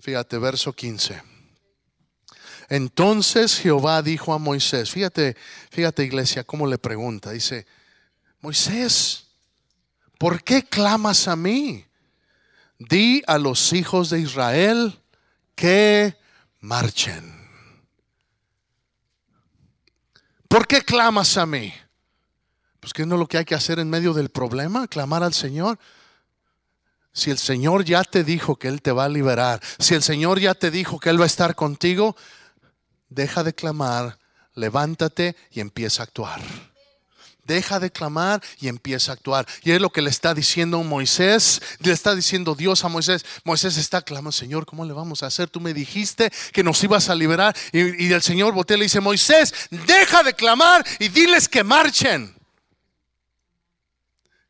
Fíjate, 0.00 0.38
verso 0.38 0.72
15. 0.72 1.22
Entonces 2.70 3.58
Jehová 3.58 4.00
dijo 4.00 4.32
a 4.32 4.38
Moisés, 4.38 4.90
fíjate, 4.90 5.36
fíjate 5.70 6.04
iglesia, 6.04 6.44
cómo 6.44 6.66
le 6.66 6.78
pregunta, 6.78 7.32
dice, 7.32 7.66
Moisés, 8.40 9.26
¿por 10.18 10.42
qué 10.42 10.64
clamas 10.64 11.28
a 11.28 11.36
mí? 11.36 11.84
Di 12.78 13.22
a 13.26 13.36
los 13.36 13.72
hijos 13.74 14.08
de 14.08 14.20
Israel 14.20 14.98
que 15.54 16.16
marchen. 16.60 17.38
¿Por 20.48 20.66
qué 20.66 20.80
clamas 20.82 21.36
a 21.36 21.44
mí? 21.44 21.72
Pues 22.80 22.94
que 22.94 23.04
no 23.04 23.16
es 23.16 23.18
lo 23.18 23.28
que 23.28 23.36
hay 23.36 23.44
que 23.44 23.54
hacer 23.54 23.78
en 23.78 23.90
medio 23.90 24.14
del 24.14 24.30
problema, 24.30 24.88
clamar 24.88 25.22
al 25.22 25.34
Señor. 25.34 25.78
Si 27.12 27.30
el 27.30 27.38
Señor 27.38 27.84
ya 27.84 28.02
te 28.04 28.24
dijo 28.24 28.56
que 28.56 28.68
Él 28.68 28.80
te 28.80 28.92
va 28.92 29.04
a 29.04 29.08
liberar, 29.10 29.60
si 29.78 29.94
el 29.94 30.02
Señor 30.02 30.40
ya 30.40 30.54
te 30.54 30.70
dijo 30.70 30.98
que 30.98 31.10
Él 31.10 31.20
va 31.20 31.24
a 31.24 31.26
estar 31.26 31.54
contigo, 31.54 32.16
deja 33.10 33.44
de 33.44 33.54
clamar, 33.54 34.18
levántate 34.54 35.36
y 35.50 35.60
empieza 35.60 36.02
a 36.02 36.04
actuar 36.04 36.69
deja 37.50 37.80
de 37.80 37.90
clamar 37.90 38.40
y 38.60 38.68
empieza 38.68 39.10
a 39.10 39.14
actuar. 39.14 39.44
Y 39.64 39.72
es 39.72 39.80
lo 39.80 39.90
que 39.90 40.02
le 40.02 40.10
está 40.10 40.34
diciendo 40.34 40.80
Moisés, 40.84 41.60
le 41.80 41.92
está 41.92 42.14
diciendo 42.14 42.54
Dios 42.54 42.84
a 42.84 42.88
Moisés. 42.88 43.24
Moisés 43.42 43.76
está 43.76 44.02
clamando, 44.02 44.30
Señor, 44.30 44.66
¿cómo 44.66 44.84
le 44.84 44.92
vamos 44.92 45.24
a 45.24 45.26
hacer? 45.26 45.48
Tú 45.48 45.58
me 45.60 45.74
dijiste 45.74 46.30
que 46.52 46.62
nos 46.62 46.82
ibas 46.84 47.08
a 47.08 47.14
liberar. 47.16 47.56
Y, 47.72 48.12
el 48.12 48.22
Señor 48.22 48.54
voltea 48.54 48.76
le 48.76 48.84
dice, 48.84 49.00
Moisés, 49.00 49.52
deja 49.70 50.22
de 50.22 50.34
clamar 50.34 50.86
y 51.00 51.08
diles 51.08 51.48
que 51.48 51.64
marchen. 51.64 52.36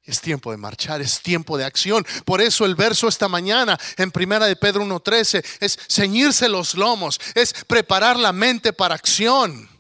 Es 0.04 0.20
tiempo 0.20 0.50
de 0.50 0.58
marchar, 0.58 1.00
es 1.00 1.22
tiempo 1.22 1.56
de 1.56 1.64
acción. 1.64 2.06
Por 2.26 2.42
eso 2.42 2.66
el 2.66 2.74
verso 2.74 3.08
esta 3.08 3.28
mañana 3.28 3.78
en 3.96 4.10
primera 4.10 4.46
de 4.46 4.56
Pedro 4.56 4.84
1.13 4.84 5.42
es 5.60 5.78
ceñirse 5.88 6.50
los 6.50 6.74
lomos, 6.74 7.18
es 7.34 7.54
preparar 7.66 8.18
la 8.18 8.32
mente 8.32 8.74
para 8.74 8.94
acción. 8.94 9.70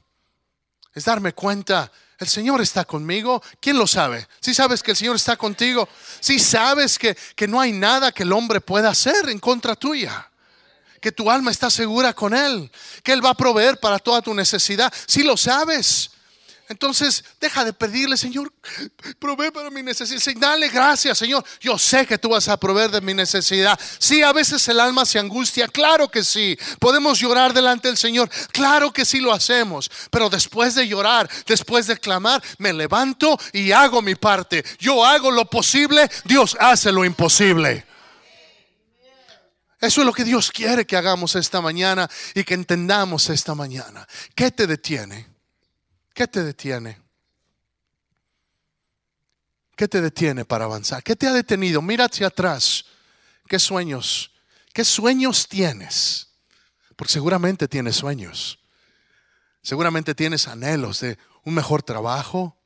Es 0.94 1.04
darme 1.04 1.34
cuenta 1.34 1.92
el 2.20 2.28
Señor 2.28 2.60
está 2.60 2.84
conmigo. 2.84 3.42
¿Quién 3.60 3.78
lo 3.78 3.86
sabe? 3.86 4.28
Si 4.40 4.54
sabes 4.54 4.82
que 4.82 4.92
el 4.92 4.96
Señor 4.96 5.16
está 5.16 5.36
contigo, 5.36 5.88
si 6.20 6.38
sabes 6.38 6.98
que, 6.98 7.16
que 7.34 7.48
no 7.48 7.60
hay 7.60 7.72
nada 7.72 8.12
que 8.12 8.22
el 8.22 8.32
hombre 8.32 8.60
pueda 8.60 8.90
hacer 8.90 9.28
en 9.30 9.38
contra 9.38 9.74
tuya, 9.74 10.30
que 11.00 11.12
tu 11.12 11.30
alma 11.30 11.50
está 11.50 11.70
segura 11.70 12.12
con 12.12 12.34
Él, 12.34 12.70
que 13.02 13.12
Él 13.12 13.24
va 13.24 13.30
a 13.30 13.36
proveer 13.36 13.80
para 13.80 13.98
toda 13.98 14.20
tu 14.20 14.34
necesidad, 14.34 14.92
si 15.06 15.22
lo 15.22 15.36
sabes. 15.36 16.10
Entonces, 16.70 17.24
deja 17.40 17.64
de 17.64 17.72
pedirle, 17.72 18.16
Señor, 18.16 18.52
provee 19.18 19.50
para 19.50 19.70
mi 19.70 19.82
necesidad. 19.82 20.20
Dale 20.38 20.68
gracias, 20.68 21.18
Señor. 21.18 21.44
Yo 21.58 21.76
sé 21.76 22.06
que 22.06 22.16
tú 22.16 22.28
vas 22.28 22.46
a 22.46 22.56
proveer 22.60 22.92
de 22.92 23.00
mi 23.00 23.12
necesidad. 23.12 23.78
Sí, 23.98 24.22
a 24.22 24.32
veces 24.32 24.68
el 24.68 24.78
alma 24.78 25.04
se 25.04 25.18
angustia. 25.18 25.66
Claro 25.66 26.08
que 26.08 26.22
sí. 26.22 26.56
Podemos 26.78 27.18
llorar 27.18 27.52
delante 27.52 27.88
del 27.88 27.96
Señor. 27.96 28.30
Claro 28.52 28.92
que 28.92 29.04
sí 29.04 29.18
lo 29.18 29.32
hacemos. 29.32 29.90
Pero 30.12 30.30
después 30.30 30.76
de 30.76 30.86
llorar, 30.86 31.28
después 31.44 31.88
de 31.88 31.98
clamar, 31.98 32.40
me 32.58 32.72
levanto 32.72 33.36
y 33.52 33.72
hago 33.72 34.00
mi 34.00 34.14
parte. 34.14 34.64
Yo 34.78 35.04
hago 35.04 35.32
lo 35.32 35.46
posible. 35.46 36.08
Dios 36.24 36.56
hace 36.60 36.92
lo 36.92 37.04
imposible. 37.04 37.84
Eso 39.80 40.02
es 40.02 40.06
lo 40.06 40.12
que 40.12 40.22
Dios 40.22 40.52
quiere 40.52 40.86
que 40.86 40.96
hagamos 40.96 41.34
esta 41.34 41.60
mañana 41.60 42.08
y 42.32 42.44
que 42.44 42.54
entendamos 42.54 43.28
esta 43.28 43.56
mañana. 43.56 44.06
¿Qué 44.36 44.52
te 44.52 44.68
detiene? 44.68 45.29
¿Qué 46.14 46.26
te 46.26 46.42
detiene? 46.42 47.00
¿Qué 49.76 49.88
te 49.88 50.00
detiene 50.00 50.44
para 50.44 50.66
avanzar? 50.66 51.02
¿Qué 51.02 51.16
te 51.16 51.26
ha 51.26 51.32
detenido? 51.32 51.80
Mira 51.80 52.04
hacia 52.04 52.26
atrás. 52.26 52.84
¿Qué 53.48 53.58
sueños? 53.58 54.30
¿Qué 54.72 54.84
sueños 54.84 55.48
tienes? 55.48 56.28
Porque 56.96 57.12
seguramente 57.12 57.66
tienes 57.66 57.96
sueños. 57.96 58.58
Seguramente 59.62 60.14
tienes 60.14 60.48
anhelos 60.48 61.00
de 61.00 61.18
un 61.44 61.54
mejor 61.54 61.82
trabajo, 61.82 62.56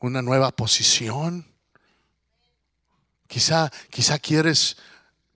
una 0.00 0.22
nueva 0.22 0.50
posición. 0.54 1.46
Quizá, 3.26 3.70
quizá 3.90 4.18
quieres 4.18 4.76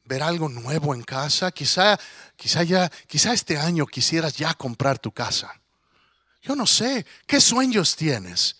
ver 0.09 0.23
algo 0.23 0.49
nuevo 0.49 0.95
en 0.95 1.03
casa. 1.03 1.53
Quizá, 1.53 1.99
quizá 2.35 2.63
ya, 2.65 2.91
quizá 3.07 3.33
este 3.33 3.59
año 3.59 3.87
quisieras 3.87 4.37
ya 4.37 4.55
comprar 4.55 4.99
tu 4.99 5.13
casa. 5.13 5.61
Yo 6.43 6.57
no 6.57 6.67
sé, 6.67 7.05
¿qué 7.27 7.41
sueños 7.41 7.95
tienes? 7.95 8.57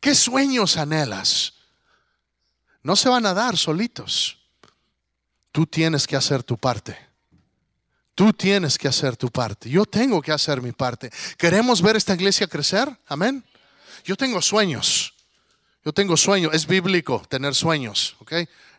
¿Qué 0.00 0.14
sueños 0.14 0.76
anhelas? 0.76 1.54
No 2.82 2.94
se 2.94 3.08
van 3.08 3.26
a 3.26 3.34
dar 3.34 3.56
solitos. 3.56 4.38
Tú 5.50 5.66
tienes 5.66 6.06
que 6.06 6.16
hacer 6.16 6.42
tu 6.42 6.56
parte. 6.56 6.96
Tú 8.14 8.32
tienes 8.32 8.78
que 8.78 8.86
hacer 8.86 9.16
tu 9.16 9.30
parte. 9.30 9.68
Yo 9.68 9.84
tengo 9.86 10.22
que 10.22 10.30
hacer 10.30 10.62
mi 10.62 10.70
parte. 10.70 11.10
¿Queremos 11.36 11.82
ver 11.82 11.96
esta 11.96 12.14
iglesia 12.14 12.46
crecer? 12.46 12.88
Amén. 13.08 13.42
Yo 14.04 14.14
tengo 14.14 14.40
sueños. 14.40 15.14
Yo 15.84 15.92
tengo 15.92 16.16
sueños. 16.16 16.54
Es 16.54 16.66
bíblico 16.66 17.22
tener 17.28 17.54
sueños, 17.54 18.16
¿ok? 18.20 18.32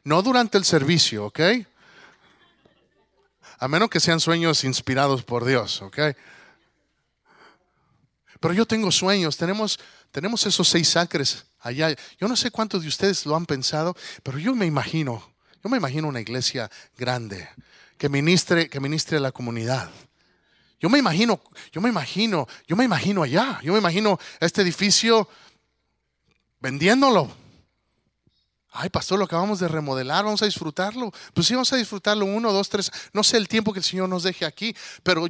No 0.05 0.21
durante 0.21 0.57
el 0.57 0.63
servicio, 0.63 1.25
¿ok? 1.25 1.39
A 3.65 3.67
menos 3.67 3.89
que 3.89 3.99
sean 3.99 4.19
sueños 4.19 4.63
inspirados 4.63 5.23
por 5.23 5.43
Dios, 5.43 5.81
¿ok? 5.81 5.97
Pero 8.39 8.53
yo 8.53 8.67
tengo 8.67 8.91
sueños, 8.91 9.37
tenemos, 9.37 9.79
tenemos 10.11 10.45
esos 10.45 10.69
seis 10.69 10.95
acres 10.95 11.47
allá. 11.61 11.89
Yo 12.19 12.27
no 12.27 12.35
sé 12.35 12.51
cuántos 12.51 12.83
de 12.83 12.87
ustedes 12.89 13.25
lo 13.25 13.35
han 13.35 13.47
pensado, 13.47 13.97
pero 14.21 14.37
yo 14.37 14.53
me 14.53 14.67
imagino, 14.67 15.33
yo 15.63 15.69
me 15.71 15.77
imagino 15.77 16.07
una 16.07 16.21
iglesia 16.21 16.69
grande 16.95 17.49
que 17.97 18.07
ministre, 18.07 18.69
que 18.69 18.79
ministre 18.79 19.17
a 19.17 19.21
la 19.21 19.31
comunidad. 19.31 19.89
Yo 20.79 20.87
me 20.87 20.99
imagino, 20.99 21.41
yo 21.71 21.81
me 21.81 21.89
imagino, 21.89 22.47
yo 22.67 22.75
me 22.75 22.83
imagino 22.83 23.23
allá, 23.23 23.59
yo 23.63 23.73
me 23.73 23.79
imagino 23.79 24.19
este 24.41 24.61
edificio 24.61 25.27
vendiéndolo. 26.59 27.44
Ay, 28.77 28.89
pastor, 28.89 29.17
lo 29.17 29.23
acabamos 29.23 29.59
de 29.59 29.69
remodelar, 29.69 30.25
vamos 30.25 30.41
a 30.41 30.45
disfrutarlo. 30.45 31.09
Pues 31.33 31.47
sí, 31.47 31.53
vamos 31.53 31.71
a 31.71 31.77
disfrutarlo 31.77 32.25
uno, 32.25 32.51
dos, 32.51 32.67
tres. 32.67 32.91
No 33.13 33.23
sé 33.23 33.37
el 33.37 33.47
tiempo 33.47 33.71
que 33.71 33.79
el 33.79 33.85
Señor 33.85 34.09
nos 34.09 34.23
deje 34.23 34.43
aquí, 34.43 34.75
pero, 35.01 35.27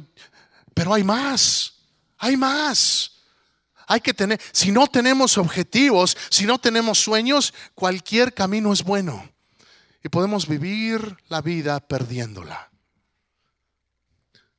pero 0.74 0.92
hay 0.92 1.04
más, 1.04 1.74
hay 2.18 2.36
más. 2.36 3.12
Hay 3.86 4.00
que 4.00 4.12
tener, 4.12 4.40
si 4.50 4.72
no 4.72 4.88
tenemos 4.88 5.38
objetivos, 5.38 6.16
si 6.28 6.44
no 6.44 6.58
tenemos 6.58 6.98
sueños, 6.98 7.54
cualquier 7.76 8.34
camino 8.34 8.72
es 8.72 8.82
bueno. 8.82 9.30
Y 10.02 10.08
podemos 10.08 10.48
vivir 10.48 11.16
la 11.28 11.40
vida 11.40 11.78
perdiéndola. 11.78 12.68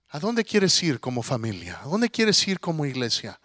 ¿A 0.09 0.19
dónde 0.19 0.45
quieres 0.45 0.81
ir 0.81 1.01
como 1.01 1.23
familia? 1.23 1.81
¿A 1.83 1.89
dónde 1.89 2.09
quieres 2.09 2.47
ir 2.47 2.61
como 2.61 2.85
iglesia? 2.85 3.37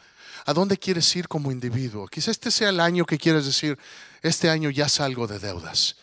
¿A 0.44 0.52
dónde 0.52 0.78
quieres 0.78 1.14
ir 1.14 1.28
como 1.28 1.52
individuo? 1.52 2.08
Quizá 2.08 2.30
este 2.30 2.50
sea 2.50 2.70
el 2.70 2.80
año 2.80 3.04
que 3.04 3.18
quieres 3.18 3.46
decir, 3.46 3.78
este 4.22 4.50
año 4.50 4.70
ya 4.70 4.88
salgo 4.88 5.26
de 5.26 5.38
deudas. 5.38 5.96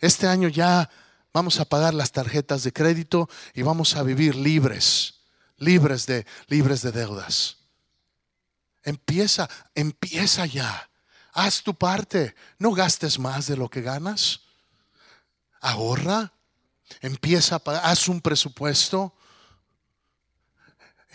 Este 0.00 0.26
año 0.26 0.48
ya 0.48 0.90
vamos 1.32 1.60
a 1.60 1.64
pagar 1.64 1.94
las 1.94 2.12
tarjetas 2.12 2.62
de 2.62 2.72
crédito 2.72 3.28
y 3.54 3.62
vamos 3.62 3.96
a 3.96 4.02
vivir 4.02 4.34
libres, 4.34 5.14
libres 5.58 6.06
de, 6.06 6.26
libres 6.48 6.82
de 6.82 6.92
deudas. 6.92 7.58
Empieza, 8.82 9.48
empieza 9.74 10.46
ya. 10.46 10.88
Haz 11.32 11.62
tu 11.62 11.74
parte. 11.74 12.34
No 12.58 12.72
gastes 12.72 13.18
más 13.18 13.46
de 13.46 13.56
lo 13.56 13.68
que 13.68 13.82
ganas. 13.82 14.40
Ahorra. 15.60 16.32
Empieza, 17.00 17.60
haz 17.82 18.08
un 18.08 18.20
presupuesto. 18.20 19.15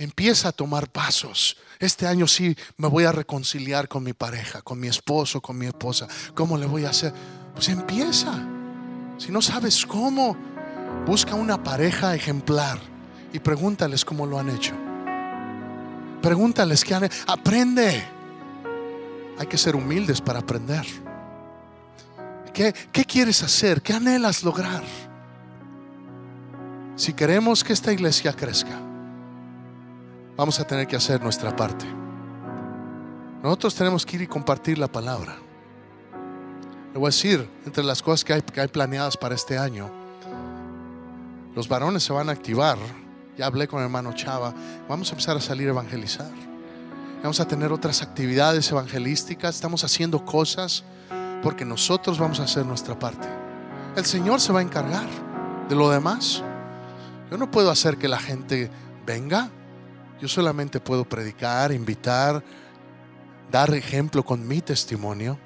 Empieza 0.02 0.48
a 0.48 0.52
tomar 0.52 0.90
pasos. 0.90 1.58
Este 1.78 2.08
año 2.08 2.26
sí 2.26 2.58
me 2.78 2.88
voy 2.88 3.04
a 3.04 3.12
reconciliar 3.12 3.88
con 3.88 4.04
mi 4.04 4.14
pareja, 4.14 4.64
con 4.64 4.80
mi 4.80 4.88
esposo, 4.88 5.42
con 5.42 5.60
mi 5.60 5.68
esposa. 5.68 6.08
¿Cómo 6.34 6.58
le 6.58 6.66
voy 6.66 6.86
a 6.86 6.90
hacer? 6.90 7.14
Pues 7.54 7.70
empieza. 7.70 8.34
Si 9.20 9.32
no 9.32 9.44
sabes 9.44 9.86
cómo, 9.86 10.36
busca 11.06 11.36
una 11.36 11.62
pareja 11.62 12.16
ejemplar 12.16 12.80
y 13.32 13.38
pregúntales 13.38 14.04
cómo 14.04 14.26
lo 14.26 14.40
han 14.40 14.50
hecho. 14.50 14.74
Pregúntales 16.24 16.84
qué 16.84 16.96
han 16.96 17.04
hecho. 17.04 17.18
Aprende. 17.28 18.04
Hay 19.38 19.46
que 19.46 19.58
ser 19.60 19.76
humildes 19.76 20.20
para 20.20 20.40
aprender. 20.40 20.88
¿Qué, 22.56 22.74
¿Qué 22.92 23.06
quieres 23.06 23.44
hacer? 23.44 23.84
¿Qué 23.84 23.94
anhelas 23.94 24.42
lograr? 24.42 24.84
Si 26.96 27.14
queremos 27.14 27.64
que 27.64 27.74
esta 27.74 27.94
iglesia 27.94 28.34
crezca, 28.34 28.80
vamos 30.42 30.60
a 30.60 30.66
tener 30.66 30.88
que 30.88 30.96
hacer 30.96 31.22
nuestra 31.22 31.56
parte. 31.56 31.86
Nosotros 33.44 33.76
tenemos 33.76 34.04
que 34.04 34.16
ir 34.16 34.24
y 34.24 34.28
compartir 34.28 34.80
la 34.80 34.88
palabra. 34.88 35.38
Le 36.92 36.98
voy 36.98 37.06
a 37.06 37.10
decir, 37.10 37.48
entre 37.64 37.84
las 37.84 38.02
cosas 38.02 38.26
que 38.26 38.34
hay, 38.34 38.42
que 38.42 38.60
hay 38.60 38.68
planeadas 38.68 39.18
para 39.18 39.36
este 39.36 39.60
año, 39.60 39.92
los 41.54 41.68
varones 41.68 42.02
se 42.02 42.12
van 42.12 42.28
a 42.28 42.32
activar. 42.32 42.80
Ya 43.38 43.46
hablé 43.46 43.68
con 43.68 43.82
el 43.82 43.86
hermano 43.86 44.14
Chava. 44.14 44.52
Vamos 44.90 45.10
a 45.10 45.12
empezar 45.12 45.38
a 45.38 45.42
salir 45.42 45.68
a 45.68 45.72
evangelizar. 45.74 46.32
Vamos 47.22 47.40
a 47.40 47.48
tener 47.48 47.72
otras 47.72 48.02
actividades 48.02 48.72
evangelísticas. 48.72 49.54
Estamos 49.54 49.84
haciendo 49.84 50.26
cosas 50.26 50.84
porque 51.44 51.66
nosotros 51.66 52.18
vamos 52.18 52.40
a 52.40 52.46
hacer 52.46 52.66
nuestra 52.66 52.98
parte. 52.98 53.28
El 53.96 54.06
Señor 54.06 54.42
se 54.42 54.52
va 54.52 54.58
a 54.58 54.64
encargar 54.64 55.08
de 55.70 55.76
lo 55.76 55.92
demás. 55.92 56.42
Yo 57.30 57.38
no 57.38 57.52
puedo 57.52 57.70
hacer 57.70 58.00
que 58.00 58.08
la 58.08 58.18
gente 58.18 58.72
venga. 59.06 59.52
Yo 60.22 60.28
solamente 60.28 60.80
puedo 60.80 61.04
predicar, 61.04 61.72
invitar, 61.72 62.44
dar 63.52 63.74
ejemplo 63.74 64.24
con 64.24 64.48
mi 64.48 64.62
testimonio. 64.62 65.38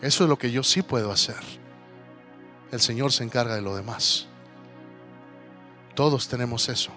Eso 0.00 0.22
es 0.22 0.30
lo 0.30 0.38
que 0.38 0.52
yo 0.52 0.62
sí 0.62 0.82
puedo 0.82 1.10
hacer. 1.10 1.40
El 2.70 2.80
Señor 2.80 3.12
se 3.12 3.24
encarga 3.24 3.56
de 3.56 3.62
lo 3.62 3.74
demás. 3.74 4.28
Todos 5.96 6.28
tenemos 6.28 6.68
eso. 6.68 6.92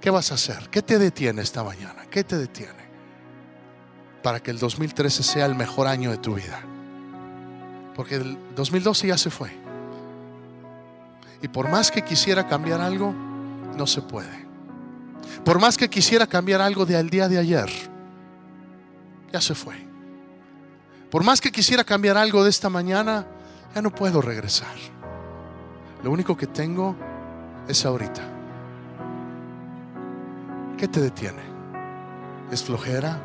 ¿Qué 0.00 0.08
vas 0.08 0.30
a 0.30 0.36
hacer? 0.36 0.70
¿Qué 0.70 0.80
te 0.80 0.98
detiene 0.98 1.42
esta 1.42 1.62
mañana? 1.62 2.06
¿Qué 2.10 2.24
te 2.24 2.38
detiene? 2.38 2.86
Para 4.22 4.40
que 4.40 4.50
el 4.50 4.58
2013 4.58 5.22
sea 5.22 5.44
el 5.44 5.54
mejor 5.54 5.86
año 5.86 6.10
de 6.10 6.18
tu 6.18 6.34
vida. 6.34 6.62
Porque 7.94 8.16
el 8.16 8.38
2012 8.54 9.08
ya 9.08 9.18
se 9.18 9.30
fue. 9.30 9.50
Y 11.42 11.48
por 11.48 11.68
más 11.68 11.90
que 11.90 12.02
quisiera 12.02 12.46
cambiar 12.46 12.80
algo, 12.80 13.12
no 13.76 13.86
se 13.86 14.00
puede. 14.00 14.45
Por 15.46 15.60
más 15.60 15.76
que 15.76 15.88
quisiera 15.88 16.26
cambiar 16.26 16.60
algo 16.60 16.84
del 16.84 17.08
día 17.08 17.28
de 17.28 17.38
ayer, 17.38 17.70
ya 19.32 19.40
se 19.40 19.54
fue. 19.54 19.76
Por 21.08 21.22
más 21.22 21.40
que 21.40 21.52
quisiera 21.52 21.84
cambiar 21.84 22.16
algo 22.16 22.42
de 22.42 22.50
esta 22.50 22.68
mañana, 22.68 23.24
ya 23.72 23.80
no 23.80 23.94
puedo 23.94 24.20
regresar. 24.20 24.74
Lo 26.02 26.10
único 26.10 26.36
que 26.36 26.48
tengo 26.48 26.96
es 27.68 27.86
ahorita. 27.86 28.22
¿Qué 30.76 30.88
te 30.88 31.00
detiene? 31.00 31.42
¿Es 32.50 32.64
flojera? 32.64 33.16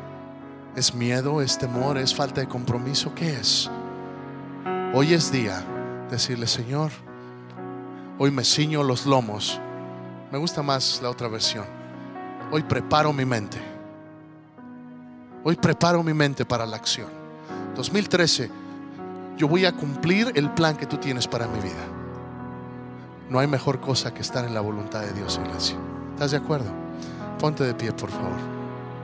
¿Es 0.76 0.94
miedo? 0.94 1.42
¿Es 1.42 1.58
temor? 1.58 1.98
¿Es 1.98 2.14
falta 2.14 2.40
de 2.40 2.46
compromiso? 2.46 3.12
¿Qué 3.16 3.30
es? 3.30 3.68
Hoy 4.94 5.12
es 5.12 5.32
día 5.32 5.58
de 6.04 6.12
decirle, 6.12 6.46
Señor, 6.46 6.92
hoy 8.16 8.30
me 8.30 8.44
ciño 8.44 8.84
los 8.84 9.06
lomos. 9.06 9.60
Me 10.30 10.38
gusta 10.38 10.62
más 10.62 11.00
la 11.02 11.10
otra 11.10 11.26
versión. 11.26 11.81
Hoy 12.54 12.62
preparo 12.64 13.14
mi 13.14 13.24
mente. 13.24 13.58
Hoy 15.42 15.56
preparo 15.56 16.02
mi 16.02 16.12
mente 16.12 16.44
para 16.44 16.66
la 16.66 16.76
acción. 16.76 17.08
2013, 17.74 18.50
yo 19.38 19.48
voy 19.48 19.64
a 19.64 19.72
cumplir 19.72 20.30
el 20.34 20.50
plan 20.50 20.76
que 20.76 20.84
tú 20.84 20.98
tienes 20.98 21.26
para 21.26 21.48
mi 21.48 21.58
vida. 21.60 21.82
No 23.30 23.38
hay 23.38 23.46
mejor 23.46 23.80
cosa 23.80 24.12
que 24.12 24.20
estar 24.20 24.44
en 24.44 24.52
la 24.52 24.60
voluntad 24.60 25.00
de 25.00 25.14
Dios, 25.14 25.40
iglesia. 25.42 25.78
¿Estás 26.12 26.32
de 26.32 26.36
acuerdo? 26.36 26.70
Ponte 27.38 27.64
de 27.64 27.72
pie, 27.72 27.90
por 27.92 28.10
favor. 28.10 28.61